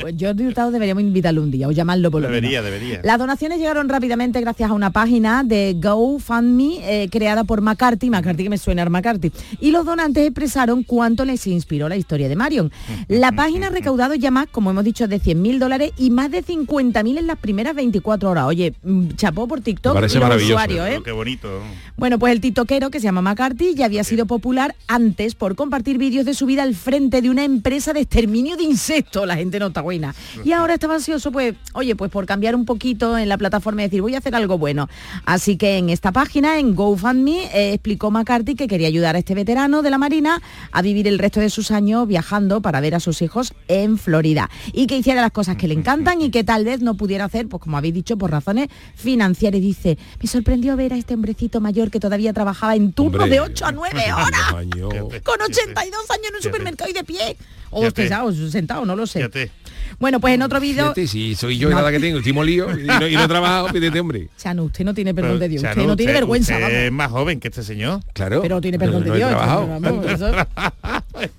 [0.00, 2.64] Pues Jordi Hurtado deberíamos invitarlo un día o llamarlo por lo Debería, menos.
[2.78, 3.00] debería.
[3.04, 8.44] Las donaciones llegaron rápidamente gracias a una página de GoFundMe eh, creada por McCarthy, McCarthy
[8.44, 12.36] que me suena a McCarthy, y los donantes expresaron cuánto les inspiró la historia de
[12.36, 12.70] Marion.
[13.08, 16.44] La página ha recaudado ya más, como hemos dicho, de 100.000 dólares y más de
[16.44, 18.44] 50.000 en las primeras 24 horas.
[18.46, 20.54] Oye, mm, chapó por TikTok Me parece y los maravilloso.
[20.54, 21.00] usuarios, ¿eh?
[21.02, 21.48] Qué bonito.
[21.96, 25.81] Bueno, pues el titoquero, que se llama McCarthy, ya había sido popular antes por compartir
[25.82, 29.26] vídeos de su vida al frente de una empresa de exterminio de insectos.
[29.26, 30.14] La gente no está buena.
[30.44, 33.84] Y ahora estaba ansioso, pues, oye, pues por cambiar un poquito en la plataforma y
[33.86, 34.88] decir, voy a hacer algo bueno.
[35.24, 39.34] Así que en esta página, en GoFundMe, eh, explicó McCarthy que quería ayudar a este
[39.34, 40.40] veterano de la Marina
[40.70, 44.50] a vivir el resto de sus años viajando para ver a sus hijos en Florida
[44.72, 47.48] y que hiciera las cosas que le encantan y que tal vez no pudiera hacer,
[47.48, 49.60] pues como habéis dicho, por razones financieras.
[49.60, 53.66] Dice, me sorprendió ver a este hombrecito mayor que todavía trabajaba en turnos de 8
[53.66, 57.36] a 9 horas, con 80 32 años en un supermercado y de pie.
[57.70, 59.20] O sentados, sentado, no lo sé.
[59.20, 59.50] Fíjate.
[59.98, 60.92] Bueno, pues en otro vídeo...
[61.06, 61.76] Si soy yo No.
[61.76, 64.28] nada que tengo, estoy molido y no, y no he trabajado, pídete, hombre.
[64.38, 65.62] Chano, usted no tiene perdón Pero, de Dios.
[65.62, 66.78] Chano, Usted no tiene usted- vergüenza, usted vamos.
[66.78, 68.00] es más joven que este señor.
[68.12, 68.42] Claro.
[68.42, 69.28] Pero tiene perdón no de Dios.
[69.30, 69.66] trabajado.
[69.80, 70.32] vamos, eso-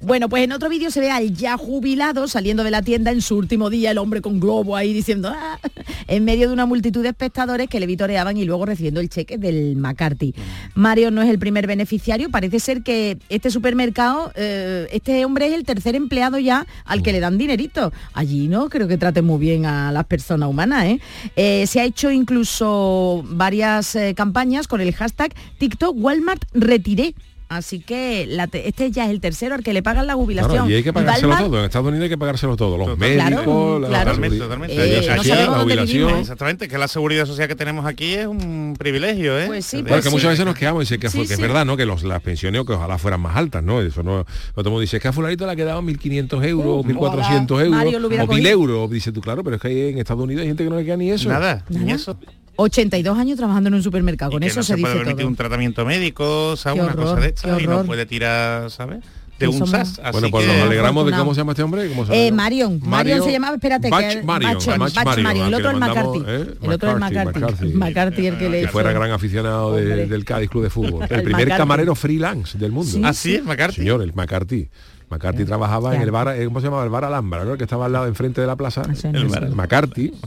[0.02, 3.22] Bueno, pues en otro vídeo se ve al ya jubilado saliendo de la tienda en
[3.22, 5.60] su último día, el hombre con globo ahí diciendo "Ah",
[6.08, 9.38] en medio de una multitud de espectadores que le vitoreaban y luego recibiendo el cheque
[9.38, 10.34] del McCarthy.
[10.76, 15.54] Mario no es el primer beneficiario, parece ser que este supermercado, eh, este hombre es
[15.54, 17.92] el tercer empleado ya al que le dan dinerito.
[18.14, 20.86] Allí no creo que traten muy bien a las personas humanas.
[20.86, 21.00] ¿eh?
[21.36, 27.16] Eh, se ha hecho incluso varias eh, campañas con el hashtag TikTok Walmart Retiré
[27.50, 30.52] Así que la te- este ya es el tercero al que le pagan la jubilación.
[30.54, 31.60] Claro, y hay que pagárselo todo.
[31.60, 32.78] En Estados Unidos hay que pagárselo todo.
[32.78, 32.98] Los Total.
[33.00, 34.06] médicos, Claro, la, claro.
[34.06, 34.76] Totalmente, totalmente.
[34.76, 35.02] la Eh,
[35.46, 35.86] la jubilación.
[35.88, 39.46] vivimos, Exactamente, que la seguridad social que tenemos aquí es un privilegio, ¿eh?
[39.48, 40.16] Pues sí, pues Porque sí.
[40.16, 41.34] muchas veces nos quejamos y que, Sí, fue- que sí.
[41.34, 41.78] es verdad, ¿no?
[41.78, 43.82] Que los, las pensiones que ojalá fueran más altas, ¿no?
[43.82, 44.26] Eso no.
[44.56, 47.52] Todo el mundo dice es que a fulanito le ha quedado 1.500 euros, Uh, 1.400
[47.52, 48.50] ojalá Mario euros, lo o 1.000 cogido.
[48.50, 48.90] euros.
[48.90, 50.98] Dice tú, claro, pero es que en Estados Unidos hay gente que no le queda
[50.98, 51.30] ni eso.
[51.30, 52.18] Nada, ni eso.
[52.56, 54.32] 82 años trabajando en un supermercado.
[54.32, 55.28] Y Con que eso no se, se, puede dice permitir todo.
[55.30, 56.80] un tratamiento médico, ¿sabes?
[56.80, 59.00] Qué Una cosa horror, de qué esta y no puede tirar, ¿sabes?
[59.40, 60.00] De un sas.
[60.02, 61.90] Así Bueno, pues que- nos alegramos de cómo se llama este hombre.
[61.90, 62.44] ¿Cómo se Eh, llama?
[62.44, 62.80] Marion.
[62.86, 65.48] Marion se llamaba, espérate, Bach que Marion, Bach- Bach Bach Marion, Marion.
[65.48, 66.20] El otro es McCarthy.
[66.28, 66.54] ¿eh?
[66.62, 67.74] El otro es McCarthy, McCarthy.
[67.74, 68.28] McCarthy.
[68.28, 71.04] El que le que fuera gran aficionado de- del Cádiz Club de Fútbol.
[71.10, 71.58] El, El primer McCarthy.
[71.58, 72.92] camarero freelance del mundo.
[72.92, 73.78] Sí, Ah, sí, es McCarthy.
[73.78, 74.70] Señor, el McCarthy.
[75.10, 76.06] McCarthy trabajaba en Ya.
[76.06, 76.84] el bar, eh, ¿cómo se llamaba?
[76.84, 77.52] El bar Alhambra, ¿no?
[77.54, 78.84] El que estaba al lado, enfrente de la plaza.
[78.88, 79.12] El sé.
[79.12, 79.50] bar.
[79.50, 80.14] McCarthy.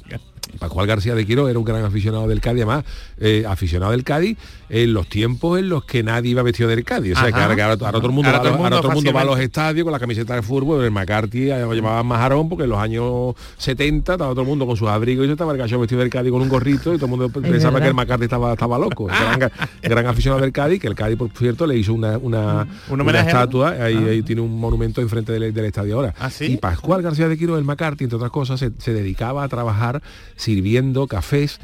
[0.58, 2.84] Pascual García de Quiro era un gran aficionado del Cádiz, además,
[3.18, 7.12] eh, aficionado del Cádiz en los tiempos en los que nadie iba vestido del Cádiz.
[7.12, 7.54] O sea, Ajá.
[7.54, 8.80] que ahora, ahora- ahora todo el mundo, Ahora va, a todo el los- ahora mundo
[8.80, 9.60] todo el mundo va a los fácilmente.
[9.60, 12.78] estadios con la camiseta de fútbol, el McCarthy eh, lo llamaban majarón porque en los
[12.78, 16.00] años 70 estaba todo el mundo con sus abrigos y yo estaba el gallo vestido
[16.00, 17.80] del Cádiz con un gorrito y todo el mundo pensaba verdad.
[17.82, 19.06] que el McCarthy estaba, estaba loco.
[19.26, 19.50] Gran,
[19.82, 23.20] gran aficionado del Cádiz, que el Cádiz, por cierto, le hizo una, una, Un una
[23.20, 26.14] estatua, ahí, ahí tiene un monumento enfrente del, del estadio ahora.
[26.18, 26.46] ¿Ah, sí?
[26.52, 30.02] Y Pascual García de Quiro del McCarthy, entre otras cosas, se, se dedicaba a trabajar
[30.36, 31.58] sirviendo cafés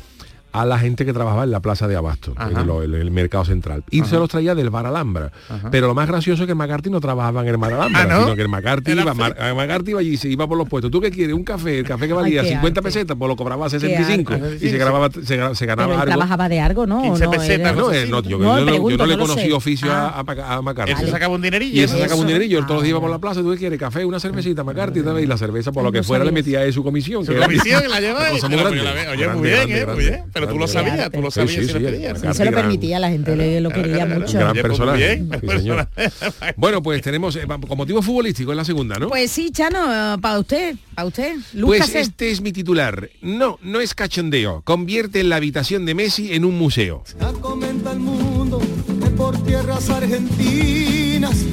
[0.52, 2.60] a la gente que trabajaba en la plaza de Abasto, Ajá.
[2.60, 3.82] en, lo- en el mercado central.
[3.90, 5.32] Y se los traía del Bar Alhambra.
[5.70, 8.06] Pero lo más gracioso es que el McCarthy no trabajaba en el Bar Alhambra, Ah,
[8.06, 8.20] ¿no?
[8.24, 10.68] sino que el McCarthy iba, Mar- el McCarthy iba allí y se iba por los
[10.68, 10.90] puestos.
[10.90, 11.34] ¿Tú qué quieres?
[11.34, 11.78] ¿Un café?
[11.78, 12.82] El café que valía qué 50 arte.
[12.88, 14.56] pesetas, pues lo cobraba 65 arte.
[14.60, 16.04] y se, grababa, se, se ganaba algo.
[16.06, 17.02] trabajaba de algo, ¿no?
[17.02, 17.30] 15 ¿O no?
[17.32, 19.52] pesetas, Era- No, eh, no, yo, No, yo pregunto, yo no le conocí sé.
[19.52, 20.24] oficio a, Ah.
[20.26, 20.92] a, a McCarthy.
[20.92, 21.74] Eso sacaba un dinerillo.
[21.80, 23.50] Y eso sacaba un dinerillo, él todos los días Ah, iba por la plaza, ¿tú
[23.52, 23.78] qué quieres?
[23.78, 26.72] Café, una cervecita, McCarthy, y la cerveza, por Ay, lo que fuera, le metía ahí
[26.72, 27.24] su comisión.
[27.24, 28.84] Su comisión la lleva Una y cosa te muy lo- grande.
[28.84, 30.24] la ve- Oye, muy bien, eh, muy bien.
[30.46, 32.14] Pero tú lo sabías, tú lo Sí, sabías sí, sí, pedías.
[32.18, 34.38] McCarthy se lo gran- permitía, la gente le- lo quería mucho.
[34.38, 35.22] Gran personaje.
[35.40, 35.68] sí.
[36.56, 39.08] Bueno, pues tenemos, eh, como motivo futbolístico es la segunda, ¿no?
[39.08, 41.36] Pues sí, Chano, para usted, para usted.
[41.64, 43.08] Pues este es mi titular.
[43.20, 44.62] No, no es cachondeo.
[44.64, 47.04] Convierte la habitación de Messi en un museo.
[49.52, 51.44] Tierras argentinas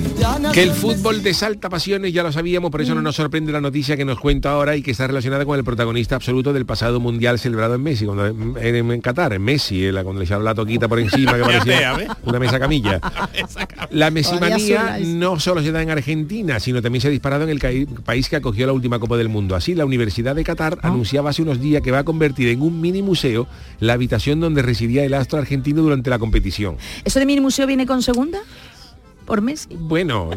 [0.53, 3.97] Que el fútbol desalta pasiones ya lo sabíamos, por eso no nos sorprende la noticia
[3.97, 7.39] que nos cuenta ahora y que está relacionada con el protagonista absoluto del pasado mundial
[7.39, 10.45] celebrado en Messi, cuando en, en- en Qatar, en Messi, eh, la- cuando le echaron
[10.45, 13.01] la toquita por encima que parecía una mesa camilla.
[13.91, 17.59] La mesimanía no solo se da en Argentina, sino también se ha disparado en el
[18.05, 19.55] país que acogió la última Copa del Mundo.
[19.57, 22.79] Así, la Universidad de Qatar anunciaba hace unos días que va a convertir en un
[22.79, 23.45] mini museo
[23.81, 26.77] la habitación donde residía el astro argentino durante la competición.
[27.03, 28.39] ¿Eso de mini museo viene con segunda?
[29.29, 29.69] ¿Por Messi?
[29.79, 30.31] Bueno,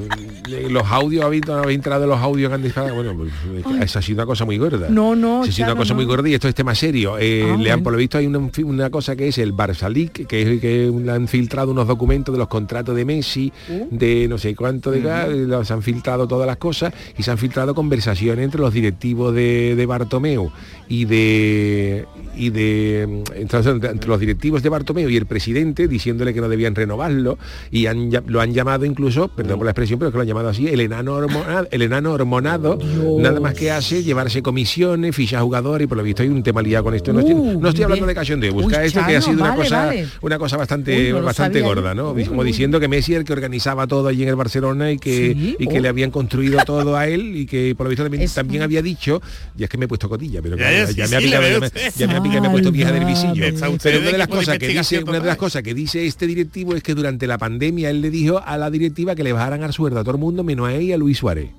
[0.68, 2.94] los audios, habéis, habéis entrado en los audios que han disparado.
[2.94, 4.88] Bueno, pues, esa ha sido una cosa muy gorda.
[4.90, 7.16] No, no, Esa ha sido una cosa muy gorda y esto es tema serio.
[7.18, 9.90] Eh, Ah, le han, por lo visto, hay una, una cosa que es el Barça
[10.26, 13.88] que es que han filtrado unos documentos de los contratos de Messi, Uh.
[13.90, 17.38] de no sé cuánto de gas, los han filtrado todas las cosas y se han
[17.38, 20.50] filtrado conversaciones entre los directivos de, de Bartomeu
[20.88, 22.04] y de
[22.36, 26.74] y de entonces, entre, los directivos de Bartomeu y el presidente diciéndole que no debían
[26.74, 27.38] renovarlo
[27.70, 30.48] y han, lo han llamado incluso, perdón por la expresión, pero que lo han llamado
[30.48, 32.78] así, el enano hormonado, el enano hormonado,
[33.18, 36.62] nada más que hace llevarse comisiones, fichar jugadores y por lo visto hay un tema
[36.62, 37.12] liado con esto.
[37.12, 39.54] No estoy, Uh, no estoy hablando de cachondeo, Uy, busca esto que ha sido una
[39.54, 40.06] cosa vale.
[40.20, 41.94] una cosa bastante Uy, no lo bastante gorda.
[41.94, 42.12] ¿no?
[42.12, 44.98] Uy, Como diciendo que Messi es el que organizaba todo allí en el Barcelona y
[44.98, 45.80] que, Sí, y que oh.
[45.82, 49.20] le habían construido todo a él y que por lo visto también, también había dicho,
[49.56, 51.20] y es que me he puesto cotilla, pero Ya, claro, ya, ya, sí, me ha
[51.20, 51.92] sí, ya me, usted.
[51.96, 53.44] ya me ha picado, me he puesto vieja del visillo.
[53.82, 55.36] Pero una de de las equipo de cosas que dice, investigación una de las total.
[55.38, 58.70] cosas que dice este directivo es que durante la pandemia él le dijo a la
[58.72, 60.96] directiva que le bajaran al sueldo a todo el mundo menos a él y a
[60.96, 61.50] Luis Suárez.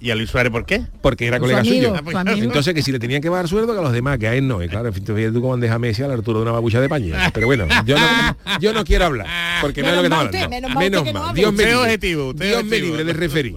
[0.00, 0.82] ¿Y a Luis Suárez por qué?
[1.00, 1.96] Porque era Su colega amigo, suyo.
[1.98, 2.44] su pues, amigo.
[2.44, 4.46] Entonces que si le tenían que bajar sueldo que a los demás, que a él
[4.46, 4.62] no.
[4.62, 6.80] Y claro, en fin, tú cómo deja a Messi a la altura de una babucha
[6.80, 7.30] de paña.
[7.34, 9.26] Pero bueno, yo no, yo no quiero hablar,
[9.60, 11.04] porque no es lo que Menos estamos mal hablando.
[11.04, 11.34] menos mal no.
[11.34, 11.74] Dios me libre.
[11.74, 13.54] objetivo, Dios me libre de referí.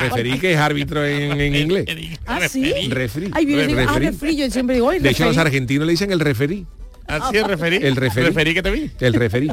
[0.00, 1.86] Referí que es árbitro en, en inglés.
[2.26, 2.72] ¿Ah, sí?
[2.88, 3.30] Referí.
[3.32, 4.06] Ay, yo ah, Referí.
[4.06, 5.46] referí, yo siempre digo, "Ay, De hecho, los referí".
[5.48, 6.66] argentinos le dicen el referí.
[7.06, 7.76] Así es referí.
[7.76, 8.26] El referí.
[8.26, 8.90] Referí que te vi.
[9.00, 9.48] El referí.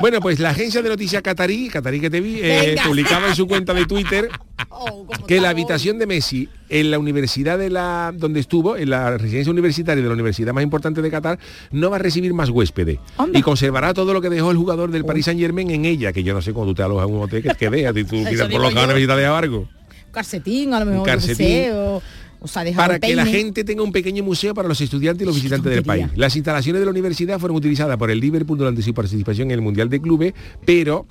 [0.00, 3.46] Bueno, pues la agencia de noticias Qatarí, Qatarí que te vi, eh, publicaba en su
[3.46, 4.28] cuenta de Twitter
[4.76, 9.16] Oh, que la habitación de Messi en la universidad de la donde estuvo, en la
[9.18, 11.38] residencia universitaria de la universidad más importante de Qatar,
[11.70, 12.98] no va a recibir más huéspedes
[13.32, 16.24] y conservará todo lo que dejó el jugador del Paris Saint Germain en ella, que
[16.24, 18.22] yo no sé cuando tú te alojas en un hotel que, que veas, y tú
[18.50, 19.58] por lo que necesitas de algo.
[19.58, 19.68] Un
[20.10, 21.46] calcetín, a lo mejor, Un yo qué calcetín.
[21.46, 22.02] sé, o,
[22.44, 25.24] o sea, dejar para que la gente tenga un pequeño museo para los estudiantes y
[25.24, 26.08] los visitantes del país.
[26.14, 29.60] Las instalaciones de la universidad fueron utilizadas por el Liverpool durante su participación en el
[29.62, 30.34] Mundial de Clubes,
[30.66, 31.06] pero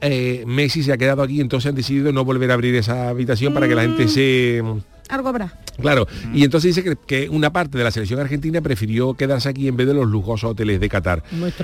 [0.00, 3.52] eh, Messi se ha quedado aquí, entonces han decidido no volver a abrir esa habitación
[3.52, 4.62] para que la gente se
[5.08, 5.58] algo habrá.
[5.80, 9.68] Claro, y entonces dice que, que una parte de la selección argentina prefirió quedarse aquí
[9.68, 11.22] en vez de los lujosos hoteles de Qatar.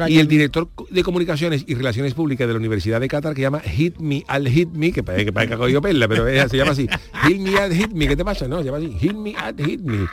[0.09, 3.61] Y el director de comunicaciones y relaciones públicas de la Universidad de Qatar, que llama
[3.61, 6.49] Hit Me Al Hit Me, que parece que parece que ha cogido perla, pero ella
[6.49, 6.89] se llama así.
[7.27, 8.49] Hit Me Al Hit Me, ¿qué te pasa?
[8.49, 8.97] No, se llama así.
[8.99, 10.07] Hit Me Al Hit Me.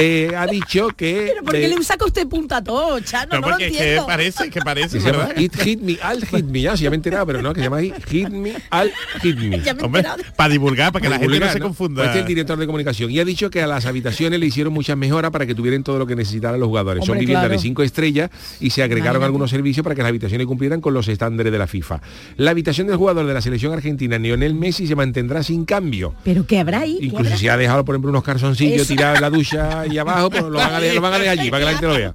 [0.00, 1.26] Eh, ha dicho que...
[1.32, 3.34] Pero ¿por qué le- le saca usted punta a todo, Chano?
[3.34, 4.06] No, No, lo porque es que entiendo.
[4.06, 5.42] parece, que parece, que se llama ¿verdad?
[5.64, 7.64] Hit, Me Al Hit Me, ya, sí, ya me he enterado, pero no, que se
[7.64, 9.60] llama ahí Hit Me Al Hit Me.
[9.60, 10.22] Ya me he Hombre, enterado.
[10.36, 12.02] para divulgar, para que la gente no se confunda.
[12.02, 14.46] Pues este es el director de comunicación y ha dicho que a las habitaciones le
[14.46, 17.04] hicieron muchas mejoras para que tuvieran todo lo que necesitaran los jugadores.
[17.04, 17.54] Son viviendas claro.
[17.54, 19.24] de cinco estrellas y se agregaron Imagínate.
[19.26, 22.00] algunos servicios para que las habitaciones cumplieran con los estándares de la FIFA.
[22.36, 26.14] La habitación del jugador de la selección argentina, Lionel Messi, se mantendrá sin cambio.
[26.24, 26.98] Pero ¿qué habrá ahí?
[26.98, 27.36] ¿Qué Incluso habrá?
[27.36, 30.50] si ha dejado, por ejemplo, unos calzoncillos tirados en la ducha y abajo, pues lo
[30.52, 32.14] van a dejar, lo van a dejar allí para que la gente lo vea.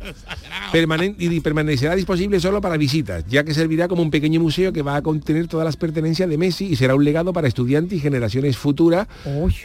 [0.72, 4.82] Permanen- y permanecerá disponible solo para visitas, ya que servirá como un pequeño museo que
[4.82, 8.02] va a contener todas las pertenencias de Messi y será un legado para estudiantes y
[8.02, 9.08] generaciones futuras,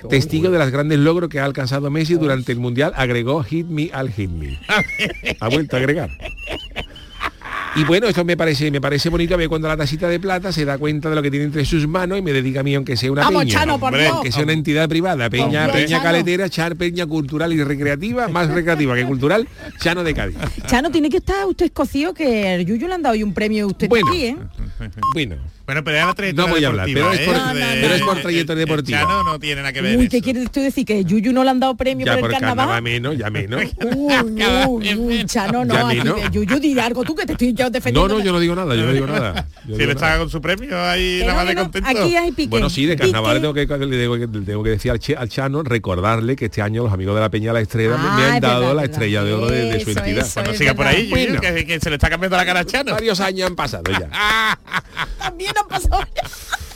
[0.09, 3.90] testigo de los grandes logros que ha alcanzado Messi durante el Mundial, agregó Hit Me
[3.92, 4.59] al Hit Me.
[5.40, 6.11] ha vuelto a agregar.
[7.76, 10.50] Y bueno, esto me parece, me parece bonito a ver cuando la tacita de plata
[10.52, 12.74] se da cuenta de lo que tiene entre sus manos y me dedica a mí
[12.74, 13.61] aunque sea una Vamos, peña.
[13.61, 14.20] Chano, Hombre, Dios.
[14.22, 16.02] Que sea una entidad privada, peña, Dios, peña Chano.
[16.02, 19.46] caletera, char, peña cultural y recreativa, más recreativa que cultural,
[19.78, 20.37] Chano de Cádiz.
[20.66, 23.66] Chano, tiene que estar usted escocido que el Yuyu le han dado hoy un premio
[23.66, 24.09] y usted Bueno.
[24.09, 24.37] aquí, ¿eh?
[25.14, 25.37] Bueno,
[25.70, 27.38] Bueno, pero era la trayectoria No voy a hablar, deportiva, pero es por- ¿eh?
[27.38, 28.98] No, no, De- pero es por trayectoria deportiva.
[29.02, 30.11] Chano no tiene nada que ver Uy, eso.
[30.11, 30.85] ¿qué quiere usted decir?
[30.85, 32.83] ¿Que Yuyu no le han dado premio ya por por el carnaval carnaval?
[32.83, 33.62] menos, ya menos.
[33.85, 34.14] Uy,
[34.66, 36.30] uy, uy, Chano, no, Ya aquí, menos.
[36.33, 38.18] Yuyu, di algo tú que te estoy yo No, defendiendo.
[38.18, 39.46] no, yo no digo nada, yo no digo nada.
[39.64, 41.88] Yo Si le estaba con su premio ahí nada no, más de no, contento.
[41.88, 42.48] Aquí hay pique.
[42.50, 43.78] Bueno, sí, de carnaval tengo que, tengo
[44.18, 47.14] que, le tengo que decir al, Che- al Chano, recordarle que este año los amigos
[47.14, 49.33] de la Peña La Estrella me- Ah, me han es dado verdad, la estrella de
[49.35, 50.26] oro de, de su Eso, entidad.
[50.50, 51.40] es siga por ahí, Yuyu, Bueno.
[51.40, 52.90] que, que se le está cambiando la cara a Chano.
[52.92, 54.09] Varios años han pasado ya.
[55.18, 56.07] También han pasado.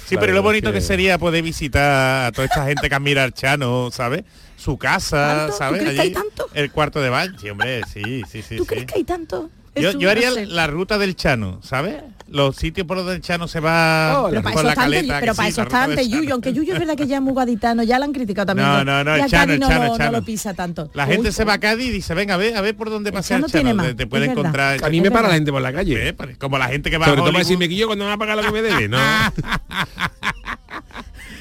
[0.07, 0.85] Sí, pero lo bonito que- que...
[0.85, 4.25] sería poder visitar a toda esta gente que admira al Chano, ¿sabes?
[4.57, 5.17] Su casa,
[5.49, 5.53] ¿Tanto?
[5.53, 5.81] ¿Tú ¿sabes?
[5.83, 6.47] crees que hay tanto?
[6.55, 7.39] El cuarto de baño.
[7.41, 8.57] Sí, hombre, sí, sí, sí.
[8.57, 8.69] ¿Tú sí.
[8.69, 9.51] crees que hay tanto?
[9.77, 10.47] Yo, haría No sé.
[10.47, 11.97] la ruta del Chano, ¿sabes?
[12.29, 15.21] Los sitios por donde el Chano se va Oh, Pero la- para eso la caleta.
[15.21, 16.23] pero que para sí, eso la está antes Chano.
[16.23, 18.67] Yuyu, aunque Yuyu es verdad que ya es muy gaditano, ya lo han criticado también.
[18.69, 20.13] No, no, no, Ya el Chano, el no, Chano, lo, el no Chano.
[20.19, 20.91] lo pisa tanto.
[20.95, 22.89] La gente Uy, se va a Cádiz y dice, venga, a ver, a ver por
[22.89, 23.63] dónde pasea el Chano Chano.
[23.63, 24.83] tiene más, Te, puede encontrar.
[24.83, 26.09] A mí me para la gente por la calle.
[26.09, 28.09] Eh, Como la gente que va Sobre a todo para decirme que yo cuando me
[28.09, 28.99] va a pagar lo que me debe, ¿no?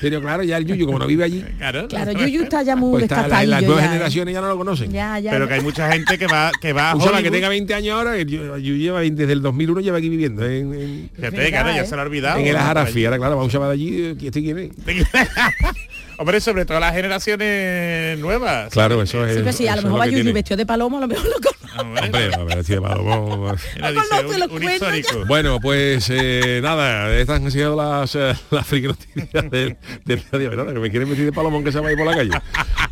[0.04, 2.92] Pero claro, ya el Yuyu, como no vive allí, Claro, Claro, Yuyu está ya muy
[2.92, 3.92] pues está, la- descastadillo las nuevas ya, ¿eh?
[3.94, 4.92] generaciones ya no lo conocen.
[4.92, 5.32] Ya, ya.
[5.32, 7.74] Pero que hay mucha gente que va, que va a Un chaval que tenga 20
[7.74, 11.50] años ahora, el Yuyu lleva 20 desde el 2001 lleva aquí viviendo en, en, Fíjate,
[11.50, 12.40] claro, ya se lo ha olvidado.
[12.40, 12.56] en el.
[12.58, 13.06] Ajarafi.
[13.06, 14.72] Ahora, claro, va un chaval allí, eh, ¿este quién es?
[16.18, 18.72] Hombre, sobre todo las generaciones nuevas.
[18.72, 19.34] Claro, eso es.
[19.34, 21.36] Sí, pero sí, a lo mejor va Yuyu vestido de palomo, a lo mejor lo
[21.36, 21.80] conoce.
[21.80, 24.74] Hombre, a ver, ya.
[24.74, 25.26] histórico.
[25.28, 30.50] Bueno, pues eh, nada, estas han sido las, eh, las friki noticias del, del día
[30.50, 32.32] de que me quieren meter de palomón que se va a ir por la calle.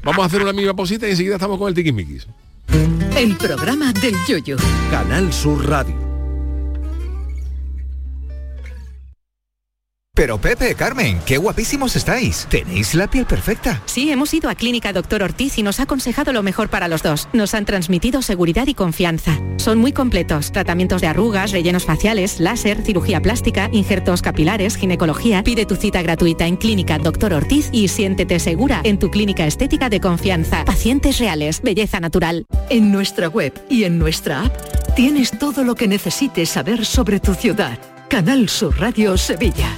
[0.03, 2.27] Vamos a hacer una mínima pausita y enseguida estamos con el tiquismiquis.
[3.15, 4.57] El programa del yoyo.
[4.89, 6.10] Canal Sur Radio.
[10.13, 12.45] Pero Pepe, Carmen, qué guapísimos estáis.
[12.49, 13.81] Tenéis la piel perfecta.
[13.85, 17.01] Sí, hemos ido a Clínica Doctor Ortiz y nos ha aconsejado lo mejor para los
[17.01, 17.29] dos.
[17.31, 19.39] Nos han transmitido seguridad y confianza.
[19.55, 20.51] Son muy completos.
[20.51, 25.43] Tratamientos de arrugas, rellenos faciales, láser, cirugía plástica, injertos capilares, ginecología.
[25.43, 29.87] Pide tu cita gratuita en Clínica Doctor Ortiz y siéntete segura en tu clínica estética
[29.87, 30.65] de confianza.
[30.65, 32.45] Pacientes reales, belleza natural.
[32.69, 37.33] En nuestra web y en nuestra app tienes todo lo que necesites saber sobre tu
[37.33, 37.79] ciudad.
[38.09, 39.77] Canal Sur Radio Sevilla.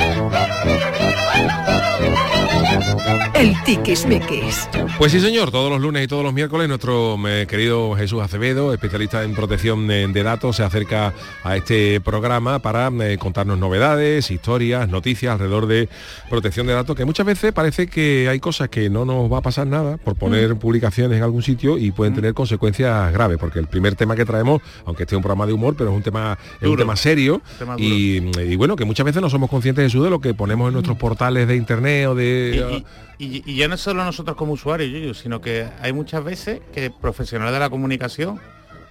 [3.41, 4.69] El tiquismiquis.
[4.99, 8.71] Pues sí, señor, todos los lunes y todos los miércoles nuestro eh, querido Jesús Acevedo,
[8.71, 11.11] especialista en protección de, de datos, se acerca
[11.43, 15.89] a este programa para eh, contarnos novedades, historias, noticias alrededor de
[16.29, 19.41] protección de datos, que muchas veces parece que hay cosas que no nos va a
[19.41, 23.65] pasar nada por poner publicaciones en algún sitio y pueden tener consecuencias graves, porque el
[23.65, 26.67] primer tema que traemos, aunque esté un programa de humor, pero es un tema, es
[26.67, 30.19] un tema serio Tema y, y bueno, que muchas veces no somos conscientes de lo
[30.19, 32.83] que ponemos en nuestros portales de internet o de...
[33.17, 36.59] Y, y- y ya no solo nosotros como usuarios, Yuyu, sino que hay muchas veces
[36.73, 38.39] que profesionales de la comunicación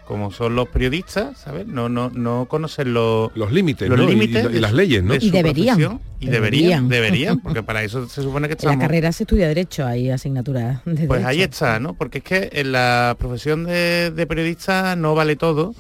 [0.07, 1.69] como son los periodistas, ¿sabes?
[1.69, 5.13] No, no, no conocen los, los límites, los límites y, las leyes, ¿no?
[5.13, 6.01] de Y deberían.
[6.19, 6.89] Y Deberían.
[6.89, 8.83] deberían, porque para eso se supone que En la estamos.
[8.83, 11.95] carrera se estudia Derecho, hay asignatura de Pues ahí está, ¿no?
[11.95, 15.77] Porque es que en la profesión de, de periodista no vale todo.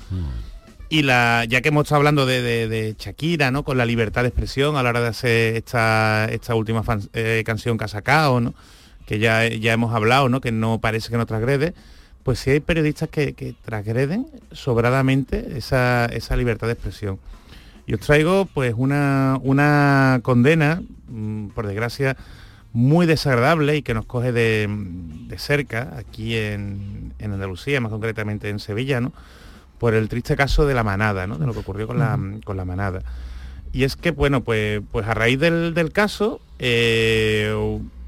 [0.92, 3.62] Y ya que hemos estado hablando de, de- Shakira, ¿no?
[3.62, 7.78] Con la libertad de expresión a la hora de hacer esta, esta última eh, canción
[7.78, 8.54] que ha sacado, ¿no?
[9.06, 10.40] Que ya, ya hemos hablado, ¿no?
[10.40, 11.74] Que no parece que no transgrede.
[12.24, 17.20] Pues sí hay periodistas que, que transgreden sobradamente esa, esa libertad de expresión.
[17.86, 22.16] Y os traigo pues una, una condena, mm, por desgracia,
[22.72, 28.48] muy desagradable y que nos coge de, de cerca aquí en, en Andalucía, más concretamente
[28.48, 29.00] en Sevilla.
[29.80, 31.38] Por el triste caso de la manada, ¿no?
[31.38, 33.00] de lo que ocurrió con la, con la manada.
[33.72, 37.50] Y es que, bueno, pues, pues a raíz del, del caso, eh,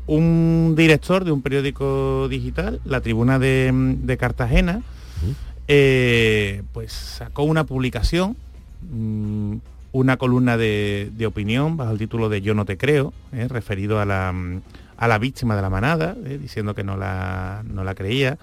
[0.07, 4.83] un director de un periódico digital, La Tribuna de, de Cartagena,
[5.67, 8.37] eh, pues sacó una publicación,
[8.91, 9.55] mm,
[9.93, 13.99] una columna de, de opinión bajo el título de Yo no te creo, eh, referido
[13.99, 14.35] a la,
[14.99, 18.37] a la víctima de la manada, diciendo que no la, no la creía,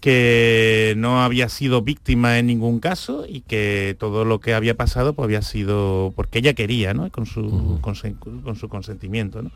[0.00, 5.14] que no había sido víctima en ningún caso y que todo lo que había pasado
[5.14, 7.10] pues había sido porque ella quería, ¿no?
[7.10, 9.50] Con su, con su, con su consentimiento, ¿no?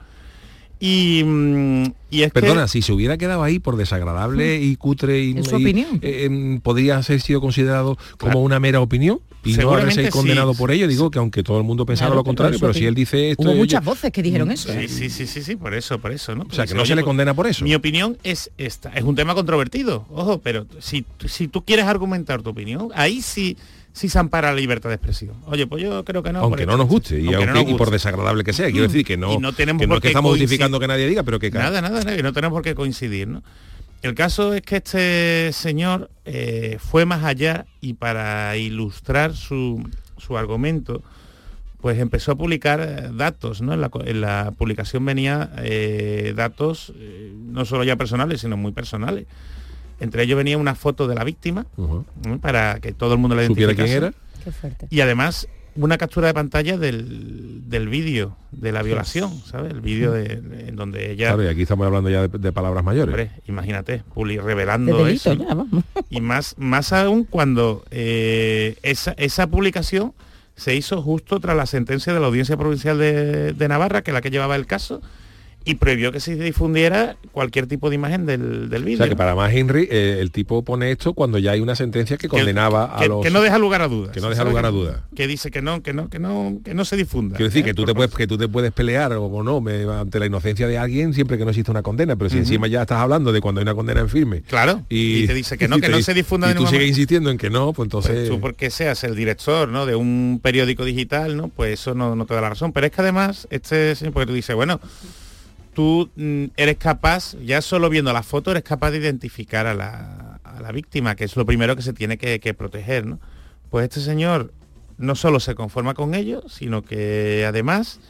[0.84, 5.20] Y, mm, y es que- Perdona, si se hubiera quedado ahí por desagradable y cutre
[5.22, 6.00] y, su y, opinión.
[6.02, 10.18] eh, em, podría ser sido considerado como una mera opinión y no Seguramente haberse sí.
[10.18, 10.88] condenado por ello.
[10.88, 13.44] Digo que aunque todo el mundo pensaba Claro, lo contrario, pero si él dice esto,
[13.44, 14.72] Hubo muchas voces que dijeron eso.
[14.72, 16.46] Sí, sí, sí, sí, sí, por eso, por eso, ¿no?
[16.50, 17.64] o sea, que no se "Oye, le condena por eso.
[17.64, 18.90] Mi opinión es esta.
[18.92, 23.56] Es un tema controvertido, ojo, pero si, si tú quieres argumentar tu opinión, ahí sí,
[23.92, 25.36] sí se ampara la libertad de expresión.
[25.46, 26.40] Oye, pues yo creo que no.
[26.40, 28.70] aunque no nos guste y, aunque no aunque- nos y por desagradable que sea.
[28.70, 30.48] Quiero decir que no, Y no tenemos que, no por es que estamos coincidir.
[30.48, 33.28] justificando que nadie diga, pero que Nada, nada, nada, y no tenemos por qué coincidir,
[33.28, 33.42] ¿no?
[34.02, 40.36] El caso es que este señor eh, fue más allá y para ilustrar su, su
[40.36, 41.02] argumento,
[41.80, 43.72] pues empezó a publicar eh, datos, ¿no?
[43.74, 48.56] En la, co- en la publicación venía eh, datos eh, no solo ya personales, sino
[48.56, 49.26] muy personales.
[50.02, 51.66] Entre ellos venía una foto de la víctima,
[52.40, 54.12] para que todo el mundo la ¿Supiera quién era?
[54.44, 54.86] Qué fuerte.
[54.90, 59.72] Y además una captura de pantalla del, del vídeo de la violación, ¿sabes?
[59.72, 62.52] El vídeo de, de- en donde ella, Claro, y aquí estamos hablando ya de, de
[62.52, 63.08] palabras mayores.
[63.14, 65.42] hombre, imagínate, puli- De revelando delito, eso.
[65.42, 65.56] ya.
[66.10, 70.12] Y más, más aún cuando eh, esa, esa publicación
[70.56, 74.14] se hizo justo tras la sentencia de la Audiencia Provincial de, de Navarra, que es
[74.14, 75.00] la que llevaba el caso,
[75.64, 78.98] y prohibió que se difundiera cualquier tipo de imagen del, del O vídeo.
[78.98, 82.16] sea, que para más Henry, eh, el tipo pone esto cuando ya hay una sentencia
[82.16, 83.22] que condenaba que, a los...
[83.24, 84.12] que no deja lugar a dudas.
[84.12, 85.00] que no deja lugar a dudas.
[85.14, 87.36] Que dice que no, que no, que no, que no se difunda.
[87.36, 87.66] Quiero decir ¿eh?
[87.66, 90.26] que tú, te puedes, que tú te puedes pelear o, o no me- ante la
[90.26, 93.32] inocencia de alguien siempre que no exista una condena, pero si encima ya estás hablando
[93.32, 96.00] de cuando hay una condena en firme Claro, y te dice que no, que no
[96.02, 96.88] se difunda y de tú sigues manera.
[96.88, 99.86] insistiendo en que no, pues Pues entonces tú porque seas el director ¿no?
[99.86, 101.48] de un periódico digital, ¿no?
[101.48, 102.72] Pues eso no, no te da la razón.
[102.72, 104.80] Pero es que además, este señor, porque tú dices, bueno,
[105.74, 110.40] tú mm, eres capaz, ya solo viendo la foto, eres capaz de identificar a la,
[110.44, 113.18] a la víctima, que es lo primero que se tiene que, que proteger, ¿no?
[113.70, 114.52] Pues este señor
[114.98, 118.00] no solo se conforma con ello, sino que además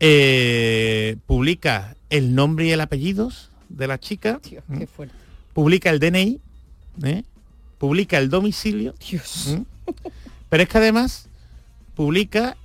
[0.00, 3.30] eh, publica el nombre y el apellido
[3.68, 4.78] de la chica, ¿m?
[4.78, 5.14] Qué fuerte.
[5.52, 6.40] publica el DNI,
[7.02, 7.24] ¿eh?
[7.78, 9.58] publica el domicilio, Dios.
[10.48, 11.28] pero es que además
[11.94, 12.56] publica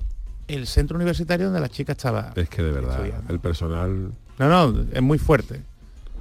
[0.50, 2.34] el centro universitario donde la chica estaba.
[2.36, 3.34] es que de verdad estudiando.
[3.34, 5.62] el personal No, no, es muy fuerte,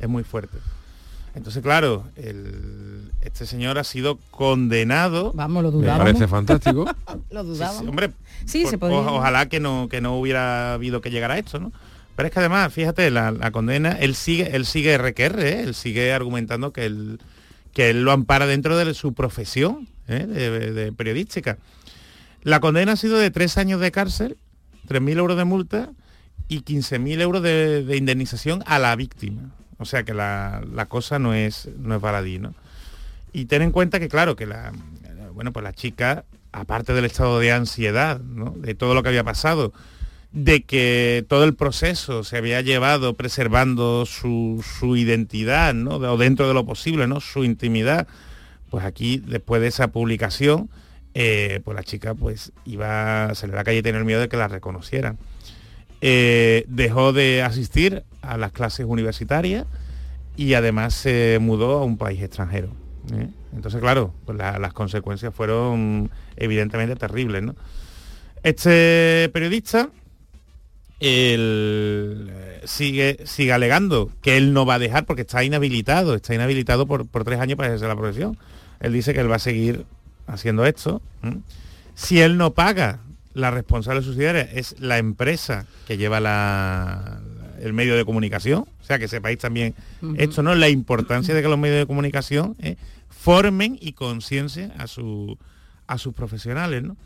[0.01, 0.59] es muy fuerte.
[1.35, 5.33] Entonces, claro, el- este señor ha sido condenado.
[5.35, 6.05] Vamos, lo me dudábamos.
[6.07, 6.85] parece fantástico.
[7.31, 7.83] Lo Sí, dudábamos.
[7.83, 8.11] sí, hombre,
[8.45, 8.97] Sí, por- se podía.
[8.97, 11.73] o- ojalá que no, que no hubiera habido que llegar a esto, ¿no?
[12.17, 15.61] Pero es que además, fíjate, la, la condena, él sigue, él sigue RQR, ¿eh?
[15.63, 17.21] él sigue argumentando que él,
[17.73, 20.27] que él lo ampara dentro de su profesión ¿eh?
[20.27, 21.59] de, de periodística.
[22.43, 24.37] La condena ha sido de tres años de cárcel,
[24.89, 25.91] 3.000 euros de multa
[26.49, 29.51] y 15.000 euros de, de indemnización a la víctima.
[29.79, 32.55] O sea que la, la cosa no es, no es baladí, ¿no?
[33.33, 34.73] Y ten en cuenta que, claro, que la,
[35.39, 38.55] bueno, pues la chica, aparte del estado de ansiedad, ¿no?
[38.57, 39.73] de todo lo que había pasado,
[40.33, 45.97] de que todo el proceso se había llevado preservando su, su identidad, ¿no?
[45.97, 47.21] o dentro de lo posible, ¿no?
[47.21, 48.09] Su intimidad,
[48.71, 50.69] pues aquí, después de esa publicación,
[51.21, 54.29] eh, pues la chica pues iba a salir a la calle y tener miedo de
[54.29, 55.19] que la reconocieran.
[56.01, 59.67] Eh, dejó de asistir a las clases universitarias
[60.37, 62.69] y además se mudó a un país extranjero.
[63.13, 63.27] ¿eh?
[63.53, 67.43] Entonces, claro, pues la- las consecuencias fueron evidentemente terribles.
[68.45, 69.91] Este periodista
[71.01, 76.87] eh, sigue, sigue alegando que él no va a dejar porque está inhabilitado, está inhabilitado
[76.87, 78.39] por, por tres años para ejercer la profesión.
[78.81, 79.85] Él dice que él va a seguir
[80.29, 81.03] haciendo esto.
[81.23, 81.41] ¿m?
[81.95, 83.01] Si él no paga,
[83.35, 87.21] la responsable subsidiaria es la empresa que lleva la-
[87.61, 88.61] el medio de comunicación.
[88.81, 89.75] O sea, que sepáis también
[90.17, 90.55] esto, ¿no?
[90.55, 92.77] La importancia de que los medios de comunicación eh,
[93.11, 95.37] formen y conciencien a, su,
[95.89, 96.97] a sus profesionales, ¿no?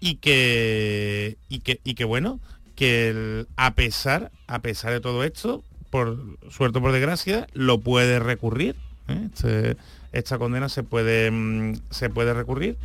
[0.00, 2.40] Y que, y que, y que bueno,
[2.74, 6.18] que el- a pesar, a pesar de todo esto, por
[6.50, 8.76] suerte o por desgracia, lo puede recurrir.
[9.08, 9.28] ¿eh?
[9.32, 9.76] Este-
[10.12, 12.76] esta condena se puede, mm, se puede recurrir.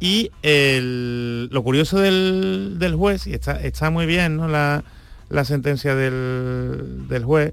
[0.00, 4.46] Y el- lo curioso del, del juez, y está, está muy bien ¿no?
[4.48, 4.84] la,
[5.28, 7.52] la sentencia del, del juez,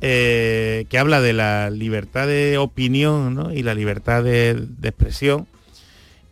[0.00, 3.52] eh, que habla de la libertad de opinión ¿no?
[3.52, 5.46] y la libertad de, de expresión,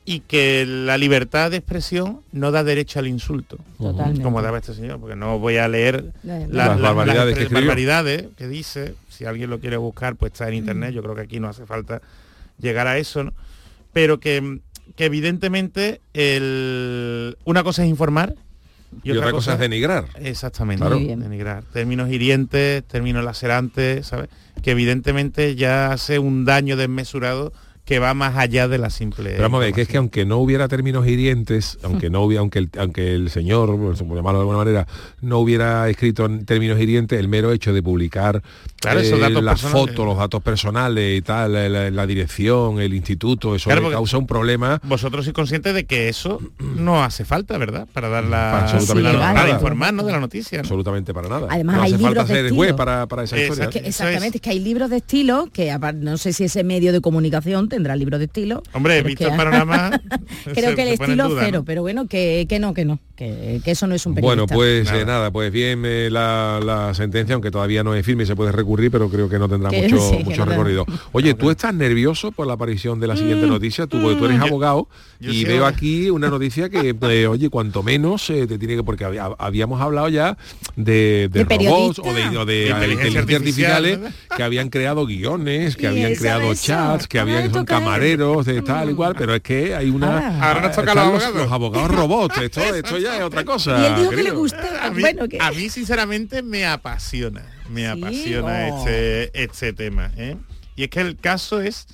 [0.07, 4.23] y que la libertad de expresión no da derecho al insulto, Totalmente.
[4.23, 7.39] como daba este señor, porque no voy a leer La- la- Las la- barbaridades las
[7.39, 7.61] que escribió.
[7.67, 11.23] barbaridades que dice, si alguien lo quiere buscar, pues está en internet, yo creo que
[11.23, 12.03] aquí no hace falta
[12.59, 13.33] llegar a eso, ¿no?
[13.95, 14.61] pero que,
[14.97, 16.01] que evidentemente
[16.49, 18.35] el- una cosa es informar
[19.03, 20.05] Y otra cosa es denigrar.
[20.21, 20.99] Exactamente, Claro.
[21.01, 21.65] Denigrar.
[21.73, 24.29] Términos hirientes, términos lacerantes, ¿sabes?
[24.63, 27.53] Que evidentemente ya hace un daño desmesurado
[27.85, 29.31] que va más allá de la simple.
[29.31, 32.41] Pero vamos a ver, que es que aunque no hubiera términos hirientes, aunque no hubiera,
[32.41, 34.87] aunque el, aunque el señor, por llamarlo de alguna manera,
[35.21, 38.43] no hubiera escrito en términos hirientes, el mero hecho de publicar
[38.81, 42.93] Claro, eh, datos las fotos, los datos personales y tal, la, la- la dirección, el
[42.95, 44.81] instituto, eso Claro, causa un problema.
[44.85, 47.87] Vosotros sois conscientes de que eso no hace falta, ¿verdad?
[47.93, 49.55] Para dar la, Absolutamente la- para para nada.
[49.55, 50.03] informar ¿no?
[50.05, 50.59] de la noticia.
[50.59, 50.63] ¿no?
[50.63, 51.49] Absolutamente para nada.
[51.51, 52.77] Además, no hay hace falta libros de ser estilo.
[52.77, 53.71] para, para esa historia.
[53.71, 57.01] Que exactamente, es que hay libros de estilo, que no sé si ese medio de
[57.01, 58.63] comunicación tendrá libros de estilo.
[58.73, 60.01] Hombre, pero visto que- el panorama,
[60.45, 63.71] Creo se- que el estilo cero, pero bueno, que, que no, que no, que, que
[63.71, 64.45] eso no es un periodista.
[64.45, 65.05] Bueno, pues nada.
[65.05, 68.51] nada, pues bien eh, la, la sentencia, aunque todavía no es firme y se puede
[68.53, 70.85] recurrir, pero creo que no tendrá Que mucho, sí, mucho no recorrido.
[71.13, 73.87] Oye, ¿tú estás nervioso por la aparición de la siguiente Mm, noticia?
[73.87, 74.43] Tú, porque tú eres mm.
[74.43, 74.89] abogado
[75.21, 78.77] yo y sí, veo aquí una noticia que, eh, oye, cuanto menos eh, te tiene
[78.77, 78.83] que...
[78.83, 80.37] Porque había- habíamos hablado ya
[80.77, 83.37] de, de De robots o de, o de inteligencia inteligencia artificial,
[83.85, 84.15] artificiales ¿verdad?
[84.37, 86.65] que habían creado guiones, que habían creado eso.
[86.67, 90.15] chats, que Ahora habían son camareros, de tal y cual, pero es que hay una...
[90.15, 90.49] Ahora.
[90.49, 93.79] Ahora nos toca los abogados robots, esto, esto ya es otra cosa.
[93.81, 94.85] Y él dijo que le gusta.
[94.87, 98.79] A mí, bueno, que a mí, sinceramente me apasiona, me apasiona Oh.
[98.89, 100.11] este, este tema.
[100.17, 100.37] ¿eh?
[100.77, 101.87] Y es que el caso es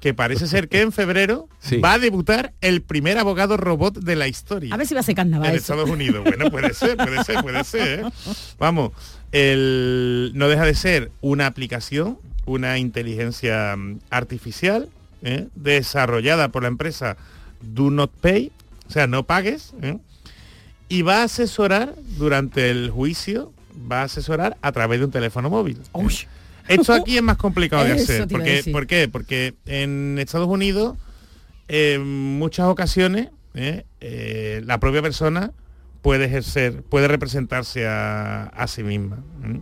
[0.00, 1.78] que parece ser que en febrero Sí.
[1.78, 4.72] va a debutar el primer abogado robot de la historia.
[4.72, 5.72] a ver si va a ser carnaval en eso.
[5.72, 6.22] Estados Unidos.
[6.24, 8.00] Bueno, puede ser, puede ser, puede ser.
[8.00, 8.10] ¿eh?
[8.58, 8.92] Vamos,
[9.32, 14.88] el, no deja de ser una aplicación, una inteligencia mm, artificial
[15.22, 15.48] ¿eh?
[15.56, 17.16] desarrollada por la empresa
[17.60, 18.52] Do Not Pay,
[18.88, 19.98] o sea, no pagues, ¿eh?
[20.88, 23.52] Y va a asesorar durante el juicio,
[23.90, 25.78] va a asesorar a través de un teléfono móvil.
[25.92, 26.14] Uy.
[26.68, 28.28] Esto aquí es más complicado de hacer.
[28.28, 28.62] Porque.
[28.70, 29.08] ¿Por qué?
[29.08, 30.96] Porque en Estados Unidos,
[31.66, 33.84] en muchas ocasiones, ¿eh?
[34.00, 35.52] Eh, la propia persona
[36.02, 39.18] puede ejercer, puede representarse a, a sí misma.
[39.44, 39.60] ¿eh?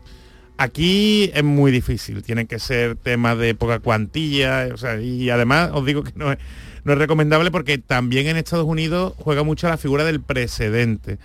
[0.59, 5.71] Aquí es muy difícil, tienen que ser temas de poca cuantía, o sea, y además
[5.75, 6.39] os digo que no es,
[6.87, 11.19] no es recomendable porque también en Estados Unidos juega mucho la figura del precedente.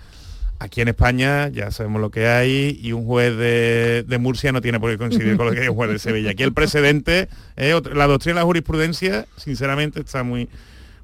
[0.58, 4.60] Aquí en España ya sabemos lo que hay y un juez de, de Murcia no
[4.60, 6.32] tiene por qué coincidir con lo que hay un juez de Sevilla.
[6.32, 10.48] Aquí el precedente, la doctrina de la jurisprudencia, sinceramente, está muy,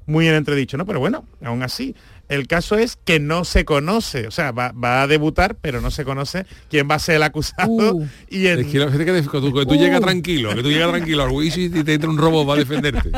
[0.05, 0.85] muy en entredicho, ¿no?
[0.85, 1.95] Pero bueno, aún así,
[2.29, 5.91] el caso es que no se conoce, o sea, va, va a debutar, pero no
[5.91, 7.69] se conoce quién va a ser el acusado.
[7.95, 8.07] Uh.
[8.29, 9.77] y en- Es que, fíjate que, que tú, que tú Uh.
[9.77, 12.57] llegas tranquilo, que tú llegas tranquilo al juicio y te entra un robot va a
[12.57, 13.11] defenderte.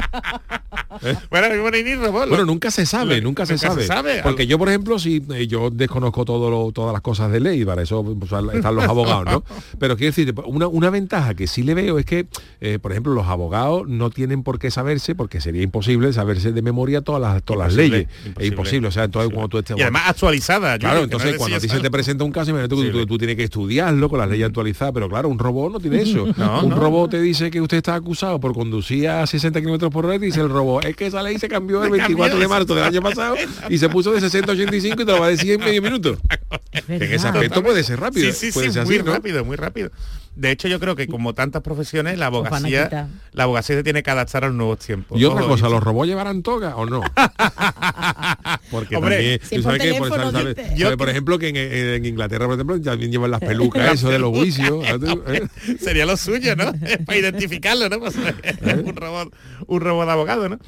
[1.29, 3.81] bueno, bueno, ni robot, Bueno, nunca se sabe, lo- nunca se nunca sabe.
[3.81, 4.19] se sabe.
[4.23, 7.65] Porque yo, por ejemplo, si eh, yo desconozco todo lo- todas las cosas de ley,
[7.65, 9.43] para eso pues, están los abogados, ¿no?
[9.79, 12.27] Pero quiero decir, una, una ventaja que sí le veo es que,
[12.59, 16.61] eh, por ejemplo, los abogados no tienen por qué saberse, porque sería imposible saberse de
[16.61, 18.09] memoria todas las, todas las Imposible, leyes.
[18.25, 18.45] imposible.
[18.45, 18.87] Es imposible.
[18.87, 20.77] O sea, entonces cuando tú estés y además actualizada.
[20.79, 23.05] Claro, entonces es cuando a ti se te presenta un caso, imagínate que tú, tú-
[23.05, 26.27] tú tienes que estudiarlo con las leyes actualizadas, pero claro, un robot no tiene eso.
[26.37, 26.75] No, un no.
[26.75, 30.19] robot te dice que usted está acusado por conducir a 60 kilómetros por hora y
[30.19, 33.01] dice el robot, es que esa ley se cambió el 24 de marzo del año
[33.01, 33.35] pasado
[33.69, 35.81] y se puso de 60 a 85 y te lo va a decir en medio
[35.81, 36.17] minuto.
[36.87, 38.31] En ese aspecto puede ser rápido.
[38.31, 39.13] Sí, sí, puede sí, ser muy así, ¿no?
[39.13, 39.91] rápido, muy rápido.
[40.35, 44.11] De hecho, yo creo que como tantas profesiones, la abogacía, la abogacía se tiene que
[44.11, 45.19] adaptar a los nuevos tiempos.
[45.19, 47.01] Y otra cosa, ¿los robots llevarán toga o no?
[48.71, 52.55] Porque Hombre, también, si tú por que, Yo que- ejemplo, que en, en Inglaterra, por
[52.55, 54.85] ejemplo, también llevan las pelucas, eso de los juicios.
[55.27, 55.47] ¿eh?
[55.79, 56.71] Sería lo suyo, ¿no?
[57.05, 57.99] Para identificarlo, ¿no?
[57.99, 59.35] Pues, un robot,
[59.67, 60.59] un robot de abogado, ¿no?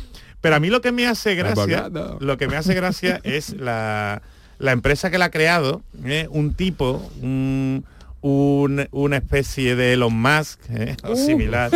[0.41, 2.17] Pero a mí lo que me hace gracia, Abogado.
[2.19, 4.21] lo que me hace gracia es la,
[4.63, 6.27] la empresa que la ha creado, ¿eh?
[6.31, 7.83] un tipo, un,
[8.21, 10.95] un- una especie de Elon Musk ¿eh?
[11.03, 11.69] o similar.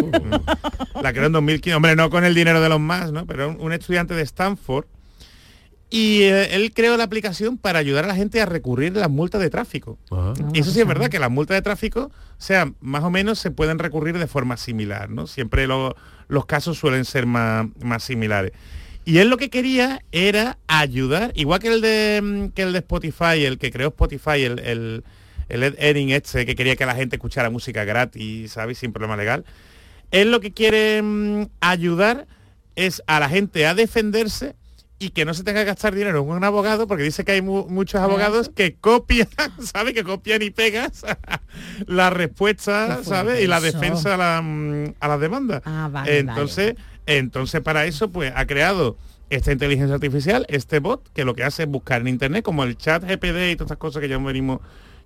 [1.02, 3.26] la creó en 2015, hombre, no con el dinero de Elon Musk, ¿no?
[3.26, 4.86] pero un, un estudiante de Stanford.
[5.90, 9.10] Y eh, él creó la aplicación para ayudar a la gente a recurrir a las
[9.10, 9.98] multas de tráfico.
[10.54, 13.40] Y eso sí es verdad que las multas de tráfico, o sea, más o menos
[13.40, 15.28] se pueden recurrir de forma similar, ¿no?
[15.28, 15.96] Siempre lo-
[16.28, 18.52] los casos suelen ser más, más similares.
[19.08, 22.80] Y él lo que quería era ayudar, igual que el de, mm, que el de
[22.80, 25.04] Spotify, el que creó Spotify, el, el,
[25.48, 28.78] el Ed Erin este, que quería que la gente escuchara música gratis, ¿sabes?
[28.80, 29.46] Sin problema legal.
[30.12, 32.28] Él lo que quiere mm, ayudar
[32.76, 34.56] es a la gente a defenderse
[35.00, 37.42] y que no se tenga que gastar dinero en un abogado, porque dice que hay
[37.42, 39.30] mu- muchos abogados que copian,
[39.64, 39.94] ¿sabes?
[39.94, 41.06] Que copian y pegas
[41.88, 43.42] la respuesta, ¿sabes?
[43.42, 45.62] Y la defensa a la, mm, a la demanda.
[45.64, 46.76] Ah, vale, entonces,
[47.08, 48.98] entonces para eso, pues ha creado
[49.30, 52.78] esta inteligencia artificial, este bot, que lo que hace es buscar en internet, como el
[52.78, 54.60] chat GPD y todas estas cosas que ya venimos,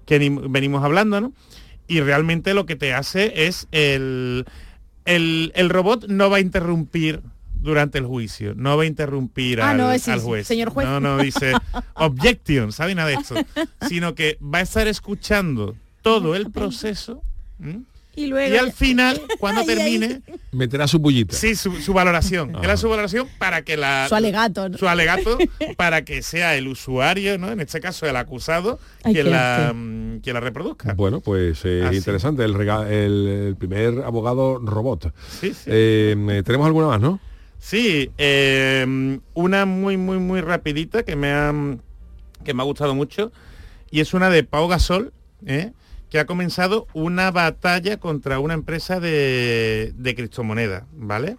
[0.06, 1.34] que ni- venimos hablando, ¿no?
[1.88, 4.46] Y realmente lo que te hace es el,
[5.06, 7.22] el, el robot no va a interrumpir
[7.56, 10.48] durante el juicio, no va a interrumpir Ah, al, no, es- al juez.
[10.48, 10.88] señor juez.
[10.88, 11.54] No, no, dice
[11.96, 13.36] objection, ¿sabe nada de esto?
[13.88, 17.22] Sino que va a estar escuchando todo el proceso
[17.60, 17.82] ¿m?
[18.16, 18.54] Y luego...
[18.54, 21.34] y al final, cuando termine, Meterá su bullita.
[21.36, 22.56] Sí, su, su valoración.
[22.62, 24.08] Era su valoración para que la...
[24.10, 24.78] Su alegato, ¿no?
[24.78, 25.38] Su alegato
[25.78, 27.52] para que sea el usuario, ¿no?
[27.52, 30.94] En este caso el acusado, Ay, quien la, mm, quien la reproduzca.
[30.94, 31.98] Bueno, pues eh, Así.
[31.98, 35.14] interesante, el, rega- el, el primer abogado robot.
[35.40, 35.64] Sí, sí.
[35.68, 37.20] Eh, tenemos alguna más, ¿no?
[37.60, 41.54] Sí, eh, una muy, muy, muy rapidita que me ha,
[42.44, 43.32] que me ha gustado mucho
[43.92, 45.14] y es una de Pau Gasol,
[45.46, 45.72] ¿eh?
[46.12, 51.38] Que ha comenzado una batalla contra una empresa de, de criptomonedas, ¿vale?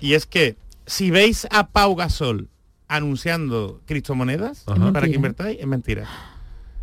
[0.00, 2.48] Y es que si veis a Pau Gasol
[2.88, 4.92] anunciando criptomonedas Ajá.
[4.92, 6.08] para que invertáis, es mentira.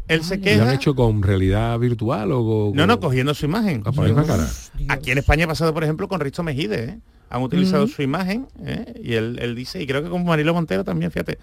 [0.07, 2.77] Él se ¿Lo han hecho con realidad virtual o con...
[2.77, 3.83] No, no, cogiendo su imagen.
[3.85, 3.91] Ah,
[4.25, 4.47] cara.
[4.87, 6.83] Aquí en España ha pasado, por ejemplo, con Risto Mejide.
[6.85, 6.99] ¿eh?
[7.29, 9.01] Han utilizado su imagen ¿eh?
[9.03, 11.39] y él, él dice, y creo que con Marilo Montero también, fíjate.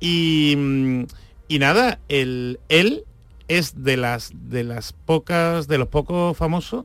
[0.00, 1.04] Y, mm,
[1.48, 3.04] y nada, él, él
[3.48, 6.84] es de las, de las pocas, de los pocos famosos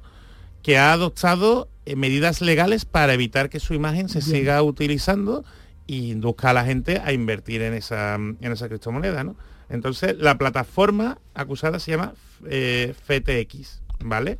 [0.61, 4.31] que ha adoptado eh, medidas legales para evitar que su imagen se Bien.
[4.31, 5.43] siga utilizando
[5.87, 9.35] y induzca a la gente a invertir en esa, en esa criptomoneda, ¿no?
[9.69, 12.13] Entonces, la plataforma acusada se llama
[12.47, 14.39] eh, FTX, ¿vale?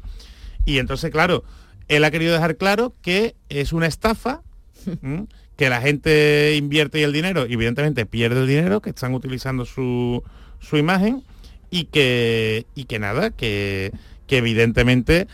[0.66, 1.44] Y entonces, claro,
[1.88, 4.42] él ha querido dejar claro que es una estafa,
[5.02, 5.28] ¿m?
[5.56, 10.24] que la gente invierte y el dinero, evidentemente pierde el dinero, que están utilizando su,
[10.60, 11.24] su imagen,
[11.72, 13.92] y que, y que nada, que,
[14.28, 15.28] que evidentemente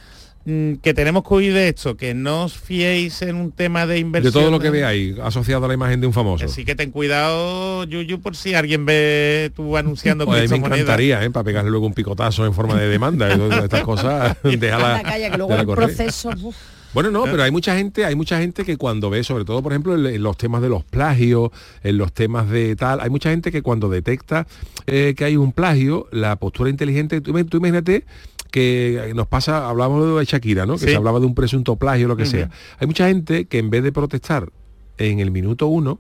[0.46, 3.94] mm, que tenemos que huir de esto, que no os fiéis en un tema de
[3.96, 4.34] De inversión.
[4.34, 6.46] todo lo que veáis asociado a la imagen de un famoso.
[6.46, 10.68] Así que ten cuidado, Yuyu, por si alguien ve tú anunciando Pues a mí me
[10.68, 11.30] encantaría, ¿eh?
[11.32, 13.32] Para pegarle luego un picotazo en forma de demanda.
[13.34, 13.40] ¿eh?
[13.64, 15.88] Estas cosas, déjala, Anda, calla, que luego el correr.
[15.88, 16.30] proceso...
[16.42, 16.56] uf.
[16.96, 19.74] Bueno, no, pero hay mucha gente, hay mucha gente que cuando ve, sobre todo, por
[19.74, 21.52] ejemplo, en, en los temas de los plagios,
[21.84, 24.48] en los temas de tal, hay mucha gente que cuando detecta
[24.88, 28.06] eh, que hay un plagio, la postura inteligente, tú, tú imagínate
[28.50, 30.78] que nos pasa, hablamos de Shakira, ¿no?
[30.78, 32.50] Que se hablaba de un presunto plagio, lo que sea.
[32.80, 34.50] Hay mucha gente que en vez de protestar
[34.98, 36.00] en el minuto uno,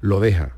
[0.00, 0.54] lo deja.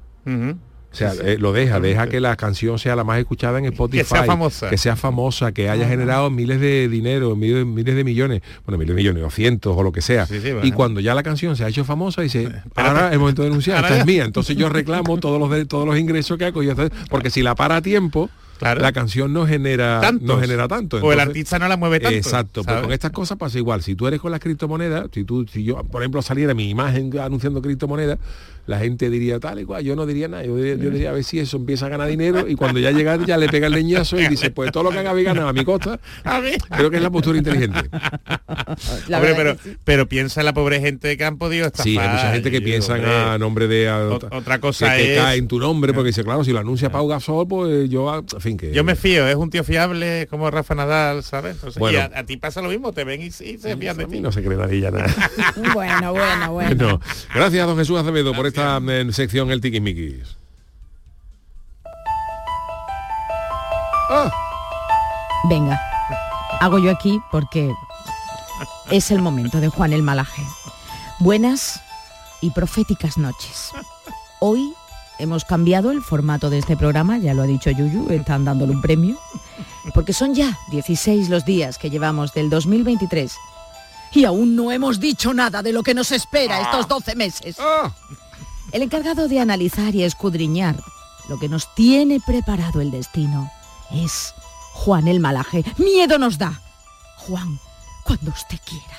[0.95, 4.05] O sea, eh, lo deja, deja que la canción sea la más escuchada en Spotify.
[4.05, 4.70] sea famosa.
[4.70, 8.95] Que sea famosa, que haya generado miles de dinero, miles, miles de millones, bueno, miles
[8.95, 10.26] de millones, o cientos, o lo que sea.
[10.26, 13.42] Sí, Y cuando ya la canción se ha hecho famosa, dice, ahora es el momento
[13.42, 14.24] de denunciar, esta es mía.
[14.24, 17.55] Entonces yo reclamo todos los de- todos los ingresos que y entonces- porque si la
[17.55, 18.30] para a tiempo,
[18.61, 20.26] la canción no genera, Tantos.
[20.26, 20.99] no genera tanto.
[20.99, 22.16] O el artista no la mueve tanto.
[22.16, 22.82] Exacto, pues ¿sabes?
[22.84, 23.82] con estas cosas pasa igual.
[23.82, 27.11] Si tú eres con las criptomonedas, si tú, si yo, por ejemplo, saliera mi imagen
[27.18, 28.18] anunciando criptomonedas,
[28.66, 31.12] la gente diría tal y cual, yo no diría nada, yo diría, yo diría a
[31.12, 33.72] ver si eso empieza a ganar dinero y cuando ya llega ya le pega el
[33.74, 35.98] leñazo y dice, pues todo lo que haga ganado a mi costa,
[36.70, 37.80] creo que es la postura inteligente.
[39.08, 41.84] La Hombre, pero, pero piensa en la pobre gente que han podido estafar.
[41.84, 45.16] Sí, hay mucha gente que piensa a nombre de a- ot- otra cosa que, que
[45.16, 48.14] es- cae en tu nombre, porque dice, claro, si lo anuncia Pau Gasol, pues yo,
[48.16, 51.54] en fin, que Yo me fío, es un tío fiable como Rafa Nadal, ¿sabes?
[51.56, 51.98] Entonces, Bueno.
[51.98, 54.20] y a, a ti pasa lo mismo, te ven y, y se fían de ti.
[54.20, 55.06] no se cree nadie ya nada.
[55.74, 56.74] Bueno, bueno, bueno.
[56.84, 57.00] Bueno,
[57.34, 60.36] gracias don Jesús Acevedo por esta eh, sección El Tiquismiquis.
[64.11, 64.30] Ah,
[65.48, 65.80] Venga,
[66.61, 67.74] hago yo aquí porque
[68.92, 70.42] es el momento de Juan el Malaje.
[71.18, 71.80] Buenas
[72.42, 73.72] y proféticas noches.
[74.38, 74.72] Hoy
[75.18, 78.80] hemos cambiado el formato de este programa, ya lo ha dicho Yuyu, están dándole un
[78.80, 79.18] premio,
[79.94, 83.34] porque son ya 16 los días que llevamos del 2023
[84.12, 87.57] y aún no hemos dicho nada de lo que nos espera estos 12 meses.
[88.75, 90.75] El encargado de analizar y escudriñar
[91.29, 93.49] lo que nos tiene preparado el destino
[93.93, 94.35] es
[94.72, 95.64] Juan el malaje.
[95.77, 96.61] Miedo nos da.
[97.18, 97.61] Juan,
[98.03, 98.99] cuando usted quiera.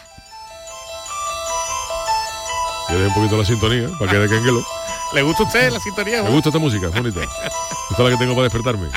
[2.88, 4.66] Deje un poquito la sintonía para que de Kenguelo.
[5.14, 6.24] ¿Le gusta a usted la sintonía?
[6.24, 7.20] Me gusta esta música, es bonita.
[7.92, 8.88] Esta es la que tengo para despertarme.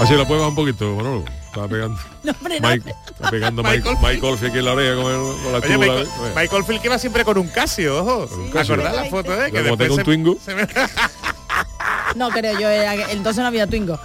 [0.00, 1.24] Así la puedes un poquito, Manolo.
[1.46, 1.98] Estaba pegando.
[2.22, 2.68] No, hombre, no.
[2.68, 5.58] Mike, está pegando Mike, Michael Mike Olfi aquí en la oreja con, el- con la
[5.58, 5.78] Oye.
[5.78, 6.32] Michael, ¿eh?
[6.36, 8.28] Michael Field que va siempre con un Casio, ojo.
[8.52, 8.74] Casio.
[8.74, 9.50] ¿Acordás la foto, eh?
[9.50, 10.36] Que después un Twingo.
[10.44, 10.66] se me-
[12.16, 13.98] No creo yo, era- entonces no había Twingo.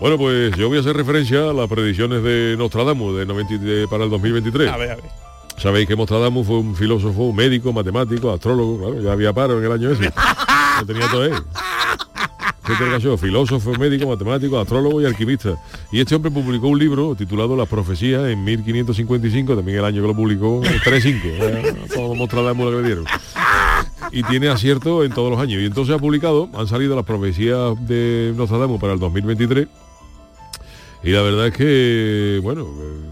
[0.00, 3.88] Bueno, pues yo voy a hacer referencia a las predicciones de Nostradamus de 90 de-
[3.88, 4.70] para el 2023.
[4.70, 5.04] A ver, a ver.
[5.58, 9.64] Sabéis que Nostradamus fue un filósofo, un médico, matemático, astrólogo, claro, ya había paro en
[9.64, 10.12] el año ese.
[10.80, 11.34] Lo tenía todo él.
[12.78, 13.16] ¿Qué te cayó?
[13.18, 15.56] Filósofo, médico, matemático, astrólogo y alquimista.
[15.90, 20.08] Y este hombre publicó un libro titulado Las profecías en 1555, también el año que
[20.08, 21.28] lo publicó, 35.
[21.40, 23.04] eh, Todo Nostradamus lo que le dieron.
[24.10, 25.60] Y tiene acierto en todos los años.
[25.60, 29.68] Y entonces ha publicado, han salido las profecías de Nostradamus para el 2023.
[31.04, 33.11] Y la verdad es que, bueno, eh,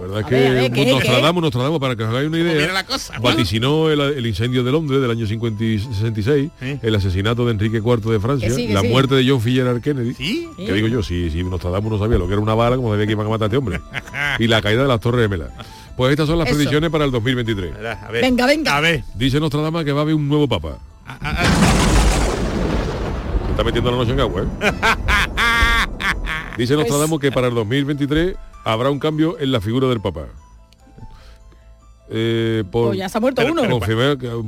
[0.00, 0.86] verdad es que ver, ver.
[0.88, 3.18] Nostradamus, Nostradamus, para que os hagáis una idea, la cosa?
[3.20, 6.78] vaticinó el, el incendio de Londres del año 50 y 66, Sí.
[6.82, 8.88] el asesinato de Enrique IV de Francia, Que sí, que la sí.
[8.88, 10.14] muerte de John Fitzgerald Kennedy.
[10.14, 10.48] ¿Sí?
[10.56, 13.06] Que digo yo, si, si Nostradamus no sabía lo que era una bala, como sabía
[13.06, 13.80] que iban a matar a este hombre.
[14.38, 15.50] y la caída de las Torres Gemelas.
[15.96, 16.56] Pues estas son las Eso.
[16.56, 17.74] predicciones para el 2023.
[17.76, 18.22] Verá, A ver.
[18.22, 18.76] Venga, venga.
[18.76, 19.04] A ver.
[19.14, 20.78] Dice Nostradamus que va a haber un nuevo papa.
[21.06, 21.46] Ah, ah, ah.
[23.44, 24.46] Se está metiendo la noche en agua, ¿eh?
[26.56, 28.34] Dice Pues- Nostradamus que para el 2023
[28.64, 30.26] habrá un cambio en la figura del papa.
[32.12, 33.62] Eh, por, Pues ya se ha muerto uno.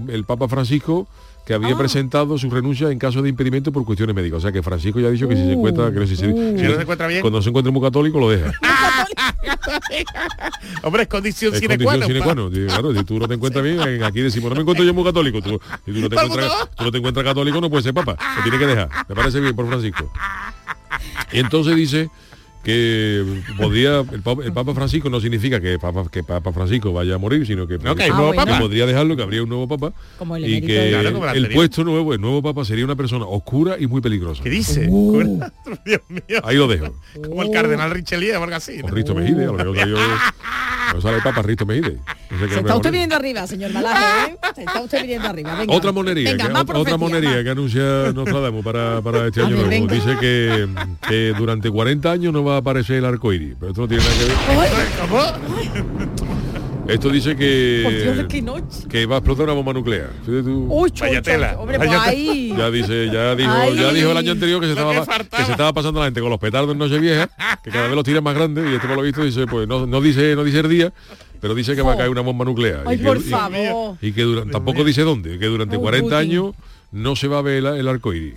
[0.08, 1.06] el Papa Francisco
[1.46, 1.78] que había Ah.
[1.78, 4.38] presentado su renuncia en caso de impedimento por cuestiones médicas.
[4.38, 6.16] O sea que Francisco ya ha dicho que si se encuentra, que no si, uh.
[6.16, 7.20] si- Si no se encuentra bien.
[7.20, 8.52] cuando se encuentre muy católico lo deja.
[10.82, 11.96] Hombre, es condición Es sine qua
[12.34, 14.94] non, Claro, si tú no te encuentras bien, en- aquí decimos, no me encuentro yo
[14.94, 15.40] muy católico.
[15.40, 16.70] Tú, si tú no, te Todo el encuentras, mundo.
[16.76, 18.16] tú no te encuentras católico, no puedes ser papa.
[18.16, 18.88] Te tiene que dejar.
[19.08, 20.10] Me parece bien por Francisco.
[21.32, 22.10] Y entonces dice
[22.62, 23.24] que
[23.56, 27.18] podría el papa, el Papa Francisco no significa que Papa, que Papa Francisco vaya a
[27.18, 28.58] morir, sino que, No, que Ah, bueno.
[28.60, 31.48] podría dejarlo, que habría un nuevo papa Como el y que de- Claro, como el
[31.50, 34.42] puesto nuevo, el nuevo papa sería una persona oscura y muy peligrosa.
[34.42, 34.86] ¿Qué dice?
[34.88, 35.40] Uh.
[35.84, 36.40] Dios mío.
[36.44, 36.94] Ahí lo dejo.
[37.22, 38.80] Como el cardenal Richelieu o algo así.
[38.82, 38.94] O ¿no?
[38.94, 39.96] Risto Mejide, a lo mejor salió-
[40.94, 41.98] no sale el Papa Risto Mejide.
[42.30, 44.36] No sé qué Se me está usted viniendo arriba, señor Malaje, ¿eh?
[44.54, 45.54] Se está usted viniendo arriba.
[45.56, 45.74] Venga.
[45.74, 47.42] Otra monería, Venga, que, más otra monería más.
[47.44, 49.86] que anuncia Nostradamus para, para este A año ver, nuevo.
[49.88, 49.94] venga.
[49.94, 50.68] Dice que,
[51.08, 53.54] que durante 40 años no va a aparecer el arco iris.
[53.58, 55.52] Pero esto no tiene nada que ver.
[56.88, 58.88] Esto dice Dios, que, qué noche.
[58.88, 60.10] que va a explotar una bomba nuclear.
[60.26, 60.66] Fíjate tú.
[60.68, 62.52] Uy, cho, Vaya cho, tela, Hombre, vaya pues ahí.
[62.58, 63.76] Ya dice, ya dijo, Ay.
[63.76, 66.28] ya dijo el año anterior que se, estaba, que se estaba pasando la gente con
[66.28, 67.28] los petardos en Nochevieja,
[67.62, 69.86] que cada vez los tiran más grandes y este por lo visto dice, pues no,
[69.86, 70.92] no dice, no dice el día,
[71.40, 72.82] pero dice que va a caer una bomba nuclear.
[72.84, 73.96] Ay, y que, por y- favor.
[74.02, 76.18] y que durante, tampoco dice dónde, que durante Oh, 40 Putin.
[76.18, 76.54] años
[76.92, 78.34] no se va a ver el, el arco iris.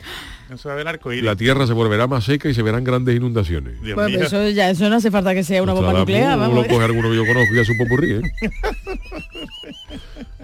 [0.49, 1.23] No se va a ver el arco iris.
[1.25, 3.81] La tierra se volverá más seca y se verán grandes inundaciones.
[3.81, 4.23] Dios Pues mío.
[4.23, 6.63] eso ya eso no hace falta que sea una bomba Nostradamus nuclear, vamos.
[6.63, 8.21] lo coge alguno que yo conozco y hace un popurrí, ¿eh?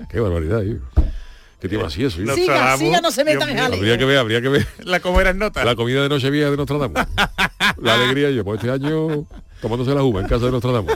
[0.10, 0.80] Qué barbaridad, hijo.
[1.60, 2.20] ¿Qué tema así eso?
[2.22, 2.34] No.
[2.34, 3.60] Siga, Nostradamus, siga, no se metan en.
[3.60, 5.64] Habría que ver, habría que ver La comer en nota.
[5.64, 7.00] la comida de Nochevieja de Nostradamus.
[7.78, 9.28] La alegría yo, pues este año
[9.62, 10.94] tomándose la uva en casa de Nostradamus.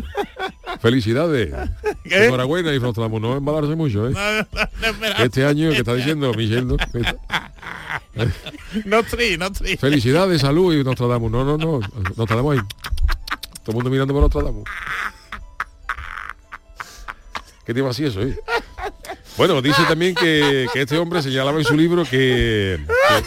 [0.82, 1.53] Felicidades.
[2.03, 2.26] ¿Qué?
[2.26, 4.11] Enhorabuena y Nostradamus, no embalarse mucho, ¿eh?
[4.11, 4.47] No, no,
[4.82, 5.23] no, espera.
[5.23, 6.78] Este año que está diciendo Michelle, ¿no?
[8.86, 9.78] No tri, no tri.
[9.78, 11.32] Felicidades, salud y Nostradamus.
[11.32, 11.80] No, no, no.
[12.15, 12.63] Nostradamus ahí.
[13.63, 14.63] Todo el mundo mirando por Nostradamus.
[17.65, 18.38] ¿Qué tema así eso, eh?
[19.38, 23.23] Bueno, dice también que, que este hombre señalaba en su libro que, que-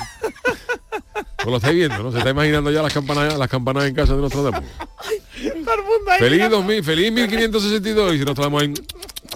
[1.12, 2.12] pues lo estáis viendo, ¿no?
[2.12, 4.68] Se está imaginando ya las campanas, las campanas en casa de Nostradamus.
[6.18, 6.56] Feliz mirando.
[6.58, 8.74] 2000, feliz 1562 y si Nostradamus en,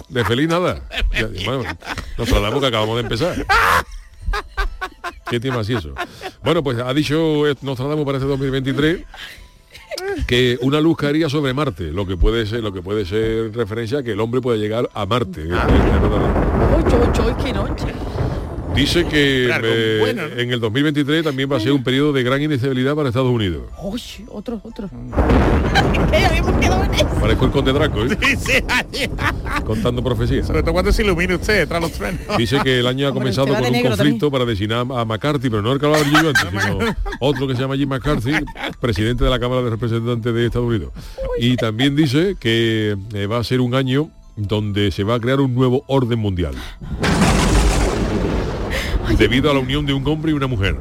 [0.09, 0.83] de feliz nada.
[1.13, 1.63] Ya, bueno,
[2.17, 3.45] Nostradamus que acabamos de empezar.
[5.29, 5.93] ¿Qué tema así eso?
[6.43, 9.01] Bueno, pues ha dicho Nostradamus para este 2023
[10.27, 13.99] que una luz caería sobre Marte, lo que puede ser, lo que puede ser referencia
[13.99, 15.43] a que el hombre puede llegar a Marte.
[15.43, 15.53] Uy,
[16.89, 17.87] cho, cho, qué noche.
[18.75, 20.39] Dice que eh, bueno, ¿no?
[20.39, 23.63] en el 2023 también va a ser un periodo de gran inestabilidad para Estados Unidos.
[23.81, 24.89] Uy, otro, otro.
[26.11, 26.25] ¿Qué?
[26.25, 27.07] Habíamos quedado en eso.
[27.21, 28.17] Parezco el conde Draco, ¿eh?
[28.21, 29.09] Sí, sí, ahí.
[29.63, 30.47] contando profecías.
[30.47, 32.21] Sobre todo cuando se ilumine usted tras los trenes.
[32.37, 35.71] Dice que el año ha comenzado con un conflicto para designar a McCarthy, pero no
[35.71, 38.33] el que hablaba yo antes, sino otro que se llama Jim McCarthy,
[38.79, 40.91] presidente de la Cámara de Representantes de Estados Unidos.
[41.39, 45.39] Y también dice que eh, va a ser un año donde se va a crear
[45.39, 46.55] un nuevo orden mundial.
[49.17, 50.75] Debido a la unión de un hombre y una mujer,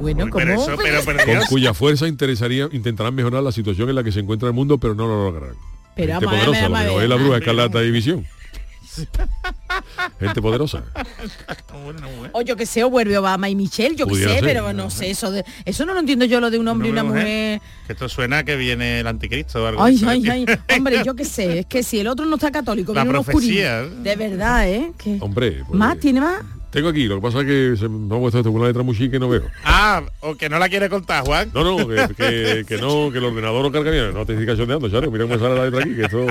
[0.00, 0.36] Bueno, ¿cómo?
[0.36, 4.12] pero eso, pero, pero con cuya fuerza interesaría, intentarán mejorar la situación en la que
[4.12, 5.56] se encuentra el mundo, pero no lo lograrán.
[5.96, 7.04] Pero Gente vamos a ver, poderosa, vamos a lo que no ver.
[7.04, 8.26] es la bruja escarlata y visión.
[10.20, 10.82] Gente poderosa.
[12.32, 14.40] O yo que sé, o vuelve Obama y Michelle, yo que sé, ser.
[14.44, 16.90] pero no sé, eso de, eso no lo entiendo yo lo de un hombre y
[16.90, 17.60] una mujer.
[17.86, 20.06] Que esto suena que viene el anticristo o algo Ay, así.
[20.06, 20.46] ay, ay.
[20.76, 24.02] Hombre, yo qué sé, es que si el otro no está católico, La viene un.
[24.02, 24.92] De verdad, ¿eh?
[24.98, 25.98] Que- Hombre, pues, ¿Más?
[25.98, 26.42] ¿Tiene más?
[26.70, 28.96] Tengo aquí, lo que pasa es que se me ha puesto con una letra muy
[28.96, 29.42] chica que no veo.
[29.64, 31.50] Ah, o que no la quiere contar, Juan.
[31.54, 34.12] No, no, que, que, que no, que el ordenador no carga bien.
[34.14, 35.10] No te estoy cachondeando, Charo.
[35.10, 36.26] Mira cómo sale la letra aquí, que esto...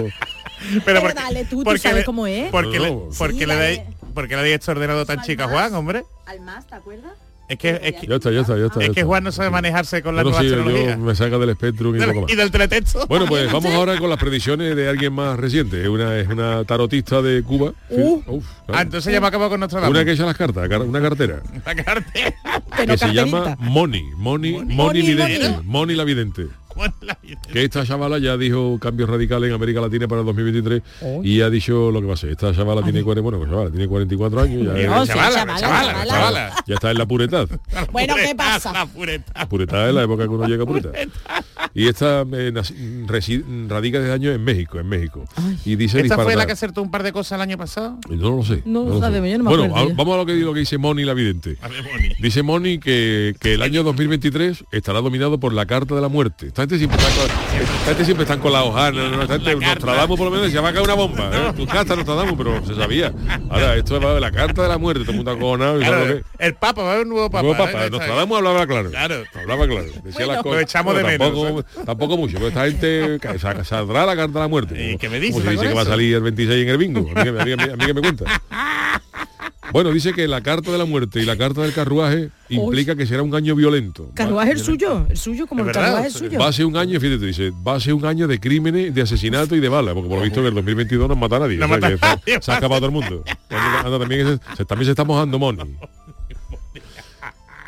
[0.85, 2.49] Pero dale tú, tú porque sabes le- cómo es.
[2.51, 3.81] Porque No, le, porque Sí, le dais
[4.13, 6.03] porque le dais este ordenador tan chica, Juan, hombre.
[6.25, 7.13] Al más, ¿te acuerdas?
[7.47, 8.83] Es que, es que, Ya está, ya está, ya está.
[8.83, 9.03] es que.
[9.03, 10.95] Juan no sabe manejarse con la Yo no nueva tecnología.
[10.97, 11.95] yo me saca del Spectrum
[12.27, 13.07] y del teletexto.
[13.07, 15.81] Bueno, pues vamos ahora con las predicciones de alguien más reciente.
[15.81, 17.71] Es una, es una tarotista de Cuba.
[17.89, 18.21] Uh.
[18.27, 20.99] Uf, Ah, entonces ya me acabo con nuestra Una que echa las cartas, car- una
[21.01, 21.41] cartera.
[21.65, 22.33] La cartera.
[22.85, 25.49] que se llama Moni, Moni, Moni, Vidente.
[25.49, 25.63] Moni.
[25.65, 26.47] Moni la Vidente.
[27.51, 30.81] Que esta chavala ya dijo cambios radicales en América Latina para el 2023
[31.23, 32.31] y ha dicho lo que va a ser.
[32.31, 34.63] Esta chavala tiene, cuare- bueno, pues chavala, tiene 44 años.
[34.77, 36.53] Ya, No, es- chavala, chavala, chavala, chavala.
[36.67, 37.47] ya está en la puretad.
[37.91, 38.71] Bueno, ¿qué pasa?
[38.73, 39.47] La pureta.
[39.47, 40.91] Puretad es la época que uno llega a puretad.
[41.73, 42.51] Y esta eh,
[43.67, 45.25] radica desde años en México, en México.
[45.65, 47.97] Y dice ¿Esta fue la que acertó un par de cosas el año pasado?
[48.09, 48.61] No lo sé.
[48.65, 48.99] No lo sé.
[49.01, 51.57] sabemos, yo no bueno, a- vamos a lo que, lo que dice Moni la vidente.
[52.19, 56.47] Dice Moni que, que el año 2023 estará dominado por la carta de la muerte.
[56.67, 59.27] Gente siempre está esta gente siempre están con la hojana, ¿no?
[59.27, 61.29] Gente, Nostradamus por lo menos se va a caer una bomba.
[61.33, 61.53] ¿eh?
[61.55, 63.13] Tu carta Nostradamus, pero se sabía.
[63.49, 65.79] Ahora, esto de la carta de la muerte, todo el mundo acojonado.
[65.79, 67.43] Claro, el Papa, va a haber un nuevo Papa.
[67.43, 67.89] Nuevo Papa, ¿eh?
[67.89, 68.89] Nostradamus hablaba claro.
[68.89, 69.23] Claro.
[69.33, 69.83] Hablaba claro.
[70.03, 70.55] Decía Bueno, las cosas.
[70.55, 73.19] lo echamos de menos, tampoco, tampoco mucho, pero esta gente
[73.63, 74.91] saldrá la carta de la muerte.
[74.91, 75.91] ¿Y qué me dices Como se dice que va a eso?
[75.91, 76.99] salir el 26 en el bingo.
[77.15, 78.25] A mí, que- a mí- a mí- a mí que me cuenta.
[79.73, 83.05] Bueno, dice que la carta de la muerte y la carta del carruaje implica que
[83.05, 84.09] será un año violento.
[84.13, 86.39] Carruaje el suyo, el suyo como el carruaje el suyo.
[86.39, 89.01] Va a ser un año, fíjate, dice, va a ser un año de crímenes, de
[89.01, 91.57] asesinato y de balas, porque por lo visto que el 2022 no mata a nadie.
[91.57, 93.23] No o sea, mata que a está- nadie, se ha acabado todo el mundo.
[93.49, 95.75] Anda, también, se, se- también se está mojando Moni.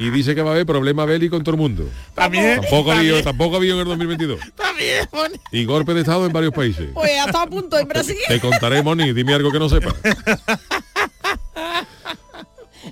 [0.02, 1.84] Y dice que va a haber problema bélico en todo el mundo.
[2.16, 2.62] También.
[2.62, 4.40] Tampoco ha habido, también, tampoco ha habido en el 2022.
[4.56, 5.36] también, Moni.
[5.52, 6.88] Y golpe de estado en varios países.
[6.94, 8.16] Pues ha estado a punto en Brasil.
[8.30, 9.94] Te contaré, Moni, dime algo que no sepa.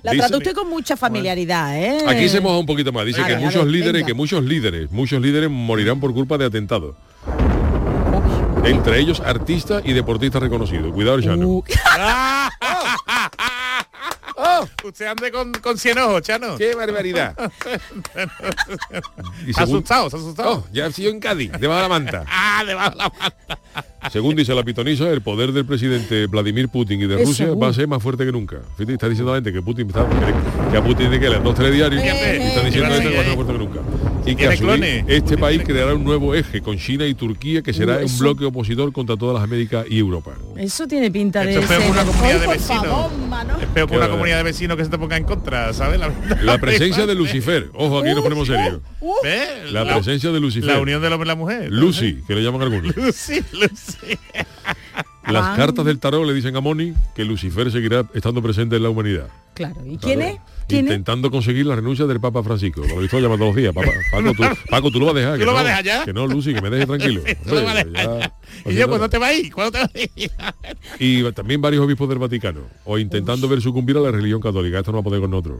[0.02, 1.98] La Dice- trata usted con mucha familiaridad, ¿eh?
[2.06, 3.04] Aquí se moja un poquito más.
[3.06, 4.06] Dice que muchos ver, líderes, venga.
[4.06, 6.94] que muchos líderes, muchos líderes morirán por culpa de atentados.
[8.64, 10.92] Entre ellos artistas y deportistas reconocidos.
[10.92, 11.48] Cuidado, Chano.
[11.48, 11.64] Uh,
[14.84, 16.56] Usted ande con, con 100 ojos, Chano.
[16.56, 17.34] ¡Qué barbaridad!
[19.46, 20.50] Y según- asustado, se ha asustado.
[20.52, 22.24] Oh, ya ha sido en Cádiz, debajo de la manta.
[22.28, 24.10] Ah, debajo de la manta.
[24.10, 27.58] Según dice la pitonisa, el poder del presidente Vladimir Putin y de Rusia uh.
[27.58, 28.58] va a ser más fuerte que nunca.
[28.76, 30.06] Fíjate, está diciendo la gente que Putin está,
[30.70, 33.16] que a Putin tiene que leer dos telediarios y Eh, están diciendo eh, esto que
[33.16, 33.36] va a ser eh.
[33.36, 33.80] más fuerte que nunca.
[34.30, 38.06] Y que este país creará un nuevo eje con China y Turquía que será Uh,
[38.06, 40.32] un bloque opositor contra todas las Américas y Europa.
[40.56, 43.12] Eso tiene pinta de Esto es peor ser- que una comunidad de por vecinos.
[43.62, 45.98] Es peor que una comunidad de vecinos que se te ponga en contra, ¿sabes?
[45.98, 46.12] La,
[46.42, 47.70] La presencia de Lucifer.
[47.74, 48.80] Ojo, aquí nos ponemos serios.
[49.72, 50.68] La presencia de Lucifer.
[50.74, 51.70] La unión del hombre y la mujer.
[51.72, 52.94] Lucy, que le llaman algunos.
[52.96, 54.18] Lucy, Lucy.
[55.26, 58.88] Las cartas del tarot le dicen a Moni que Lucifer seguirá estando presente en la
[58.88, 59.28] humanidad.
[59.54, 59.76] Claro.
[59.84, 60.36] ¿Y quién es?
[60.68, 60.92] ¿Quién es?
[60.92, 62.82] Intentando conseguir la renuncia del Papa Francisco.
[62.86, 63.74] Lo he visto llamando los días.
[63.74, 65.32] Papá, Paco, tú, Paco, tú lo vas a dejar.
[65.34, 66.04] ¿Tú que lo no, vas a dejar ya?
[66.04, 67.22] Que no, Lucy, que me deje tranquilo.
[67.48, 68.32] Tú lo vas a dejar ya-
[68.64, 69.52] no Y yo, ¿cuándo te vas a ir?
[69.52, 70.30] ¿Cuándo te vas a ir?
[71.00, 72.60] Y también varios obispos del Vaticano.
[72.84, 74.78] O intentando ver sucumbir a la religión católica.
[74.78, 75.58] Esto no va a poder con nosotros.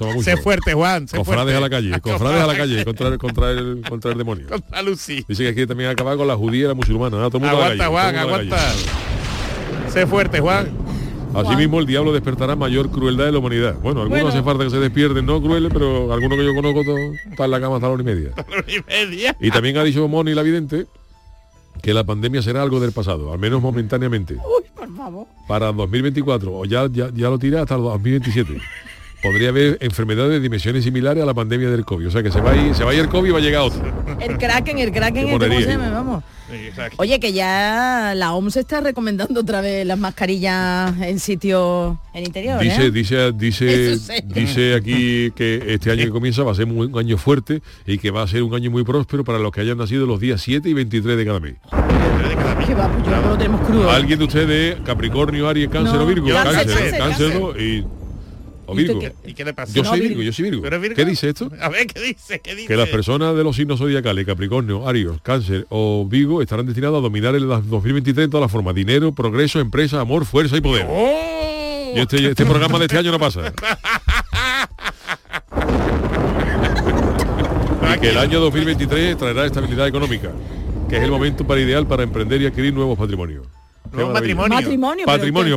[0.00, 0.24] Muchos.
[0.24, 1.08] sé fuerte, Juan.
[1.08, 1.56] Sé Cofrades fuerte.
[1.56, 2.00] a la calle.
[2.00, 4.46] Cofrades a la calle contra, el- contra, el, contra el demonio.
[4.48, 5.24] Contra Lucy.
[5.28, 7.16] Dice que aquí también acabar con la judía y la musulmana.
[7.16, 8.72] Nada, todo el mundo a la Aguanta, calle, Juan, aguanta.
[9.92, 10.68] Sé fuerte, Juan.
[11.34, 13.74] Asimismo, el diablo despertará mayor crueldad de la humanidad.
[13.82, 14.28] Bueno, algunos Bueno.
[14.28, 17.60] hace falta que se despierten, no crueles, pero algunos que yo conozco están en la
[17.60, 18.30] cama hasta la hora y media.
[18.66, 19.36] y media.
[19.40, 20.86] Y también ha dicho Moni la vidente
[21.82, 24.34] que la pandemia será algo del pasado, al menos momentáneamente.
[24.34, 25.26] Uy, por favor.
[25.48, 28.60] Para 2024, o ya, ya, ya lo tira hasta el 2027.
[29.22, 32.08] Podría haber enfermedades de dimensiones similares a la pandemia del COVID.
[32.08, 33.38] O sea que se va a ir, se va a ir el COVID y va
[33.38, 33.82] a llegar otro.
[34.18, 35.90] El Kraken, el Kraken, Qué este, ¿cómo monería, se llama?
[35.90, 36.24] Vamos.
[36.50, 36.96] Exacto.
[36.98, 42.60] Oye, que ya la OMS está recomendando otra vez las mascarillas en sitios en interior,
[42.60, 42.90] Dice, ¿eh?
[42.90, 44.12] dice, dice, sí.
[44.24, 47.98] dice aquí que este año que comienza va a ser muy- un año fuerte y
[47.98, 50.40] que va a ser un año muy próspero para los que hayan nacido los días
[50.40, 51.54] 7 y 23 de cada mes.
[52.66, 53.90] Que va, pues yo lo tenemos crudo.
[53.90, 56.26] ¿Alguien de ustedes, Capricornio, Aries, Cáncer No, o Virgo?
[56.28, 57.40] cáncer, cáncer, cáncer, cáncer, cáncer.
[57.40, 57.60] ¿no?
[57.60, 57.84] y
[58.70, 59.14] o ¿Y usted Virgo.
[59.22, 59.30] qué?
[59.30, 59.72] ¿Y qué le pasa?
[59.72, 60.18] Yo No, soy Virgo.
[60.18, 60.94] Virgo, yo soy Virgo.
[60.94, 61.50] ¿Qué dice esto?
[61.60, 62.40] A ver, ¿qué dice?
[62.40, 62.68] ¿Qué dice?
[62.68, 67.02] Que las personas de los signos zodiacales, Capricornio, Aries, Cáncer o Virgo, estarán destinados a
[67.02, 68.74] dominar el 2023 en todas las formas.
[68.74, 70.86] Dinero, progreso, empresa, amor, fuerza y poder.
[70.88, 71.92] ¡Oh!
[71.94, 73.52] Y este, este programa de este año no pasa.
[77.96, 80.30] y que el año 2023 traerá estabilidad económica,
[80.88, 83.46] que es el momento para ideal para emprender y adquirir nuevos patrimonios.
[83.92, 84.56] No, matrimonio.
[84.56, 85.06] Patrimonio,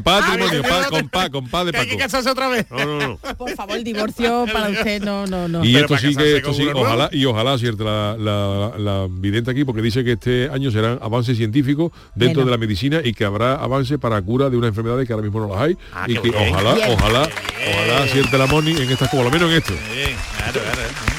[0.01, 2.03] patrimonio, Ah, pa, con pa, con pa de Que hay que Paco.
[2.05, 2.65] casarse otra vez.
[2.71, 3.17] No, no, no.
[3.38, 5.63] Por favor, el divorcio para usted no, no, no.
[5.63, 9.51] Y Pero esto sí que, esto sí, ojalá, y ojalá acierte la, la, la vidente
[9.51, 12.45] aquí, porque dice que este año serán avances científicos dentro Bueno.
[12.45, 15.39] de la medicina y que habrá avances para cura de una enfermedad que ahora mismo
[15.39, 15.77] no las hay.
[15.93, 16.36] Ah, y que bien.
[16.53, 16.89] ojalá, Bien.
[16.91, 17.75] ojalá, bien.
[17.75, 19.73] ojalá acierte la Moni en estas, por lo menos en esto.
[19.73, 21.12] Sí, claro, claro.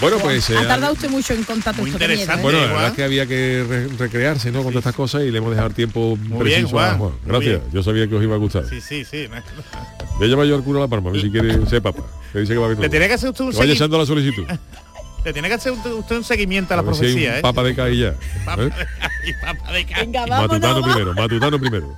[0.00, 0.48] Bueno, pues...
[0.50, 2.34] eh, ha tardado usted mucho en contacto Muy interesante.
[2.40, 2.42] ¿eh?
[2.42, 4.58] Bueno, la verdad es que había que re- recrearse ¿no?
[4.62, 7.12] con todas estas cosas y le hemos dejado tiempo Muy preciso bien, Juan, a Juan.
[7.24, 8.64] Gracias, yo sabía que os iba a gustar.
[8.68, 9.26] Sí, sí, sí.
[10.18, 12.02] Voy a llamar yo al cura de la Palma, a ver si quiere ser papá.
[12.32, 12.82] Que dice que va a venir.
[12.82, 14.44] Le tiene que hacer usted un Que vaya echando la solicitud.
[15.28, 17.30] Le tiene que hacer usted usted un seguimiento a la A ver si hay profecía,
[17.32, 17.42] un ¿eh?
[17.42, 17.74] papa de.
[18.46, 18.70] Papa- ¿eh?
[19.26, 20.94] y papa de ca- Venga, vámonos, Matutano vamos.
[20.96, 21.96] primero, Matutano primero.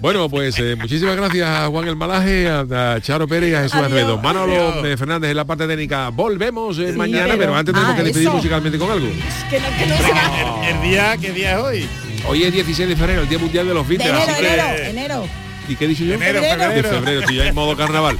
[0.00, 3.60] Bueno, pues eh, muchísimas gracias a Juan El Malaje, a, a Charo Pérez y a
[3.60, 3.78] Jesús.
[3.78, 4.16] Acevedo.
[4.16, 4.86] Manolo Adiós.
[4.86, 6.08] eh, Fernández en la parte técnica.
[6.08, 8.36] Volvemos eh, Sí, mañana, pero, pero- antes tenemos ah, que despedir eso.
[8.38, 9.06] musicalmente con algo.
[9.50, 10.66] Que no, que no se va.
[10.66, 11.88] El, el día, ¿qué día es hoy?
[12.26, 14.16] Hoy es 16 de febrero, el Día Mundial de los De Beatles.
[14.18, 15.28] enero, así que- enero, enero.
[15.68, 16.14] ¿Y qué dicho yo?
[16.14, 16.88] Enero, De febrero.
[16.88, 18.18] febrero, estoy ya en modo carnaval.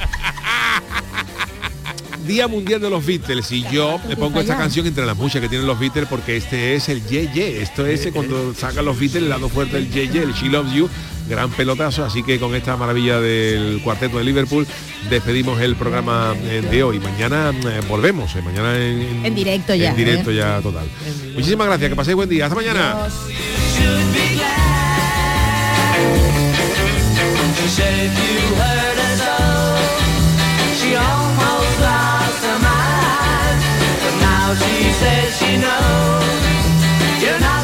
[2.26, 3.50] Día Mundial de los Beatles.
[3.52, 6.74] Y yo le pongo esta canción entre las muchas que tienen los Beatles porque este
[6.74, 10.08] es el Ye Ye, esto es cuando sacan los Beatles el lado fuerte del Ye
[10.08, 10.88] Ye, el She Loves You,
[11.28, 14.66] gran pelotazo, así que con esta maravilla del cuarteto de Liverpool
[15.10, 16.98] despedimos el programa eh, de hoy.
[17.00, 20.36] Mañana eh, volvemos, eh, mañana en, En directo ya, En directo ¿eh?
[20.36, 20.86] ya total.
[21.34, 23.08] Muchísimas gracias, que paséis buen día, hasta mañana.
[35.00, 37.22] says she knows.
[37.22, 37.55] You're not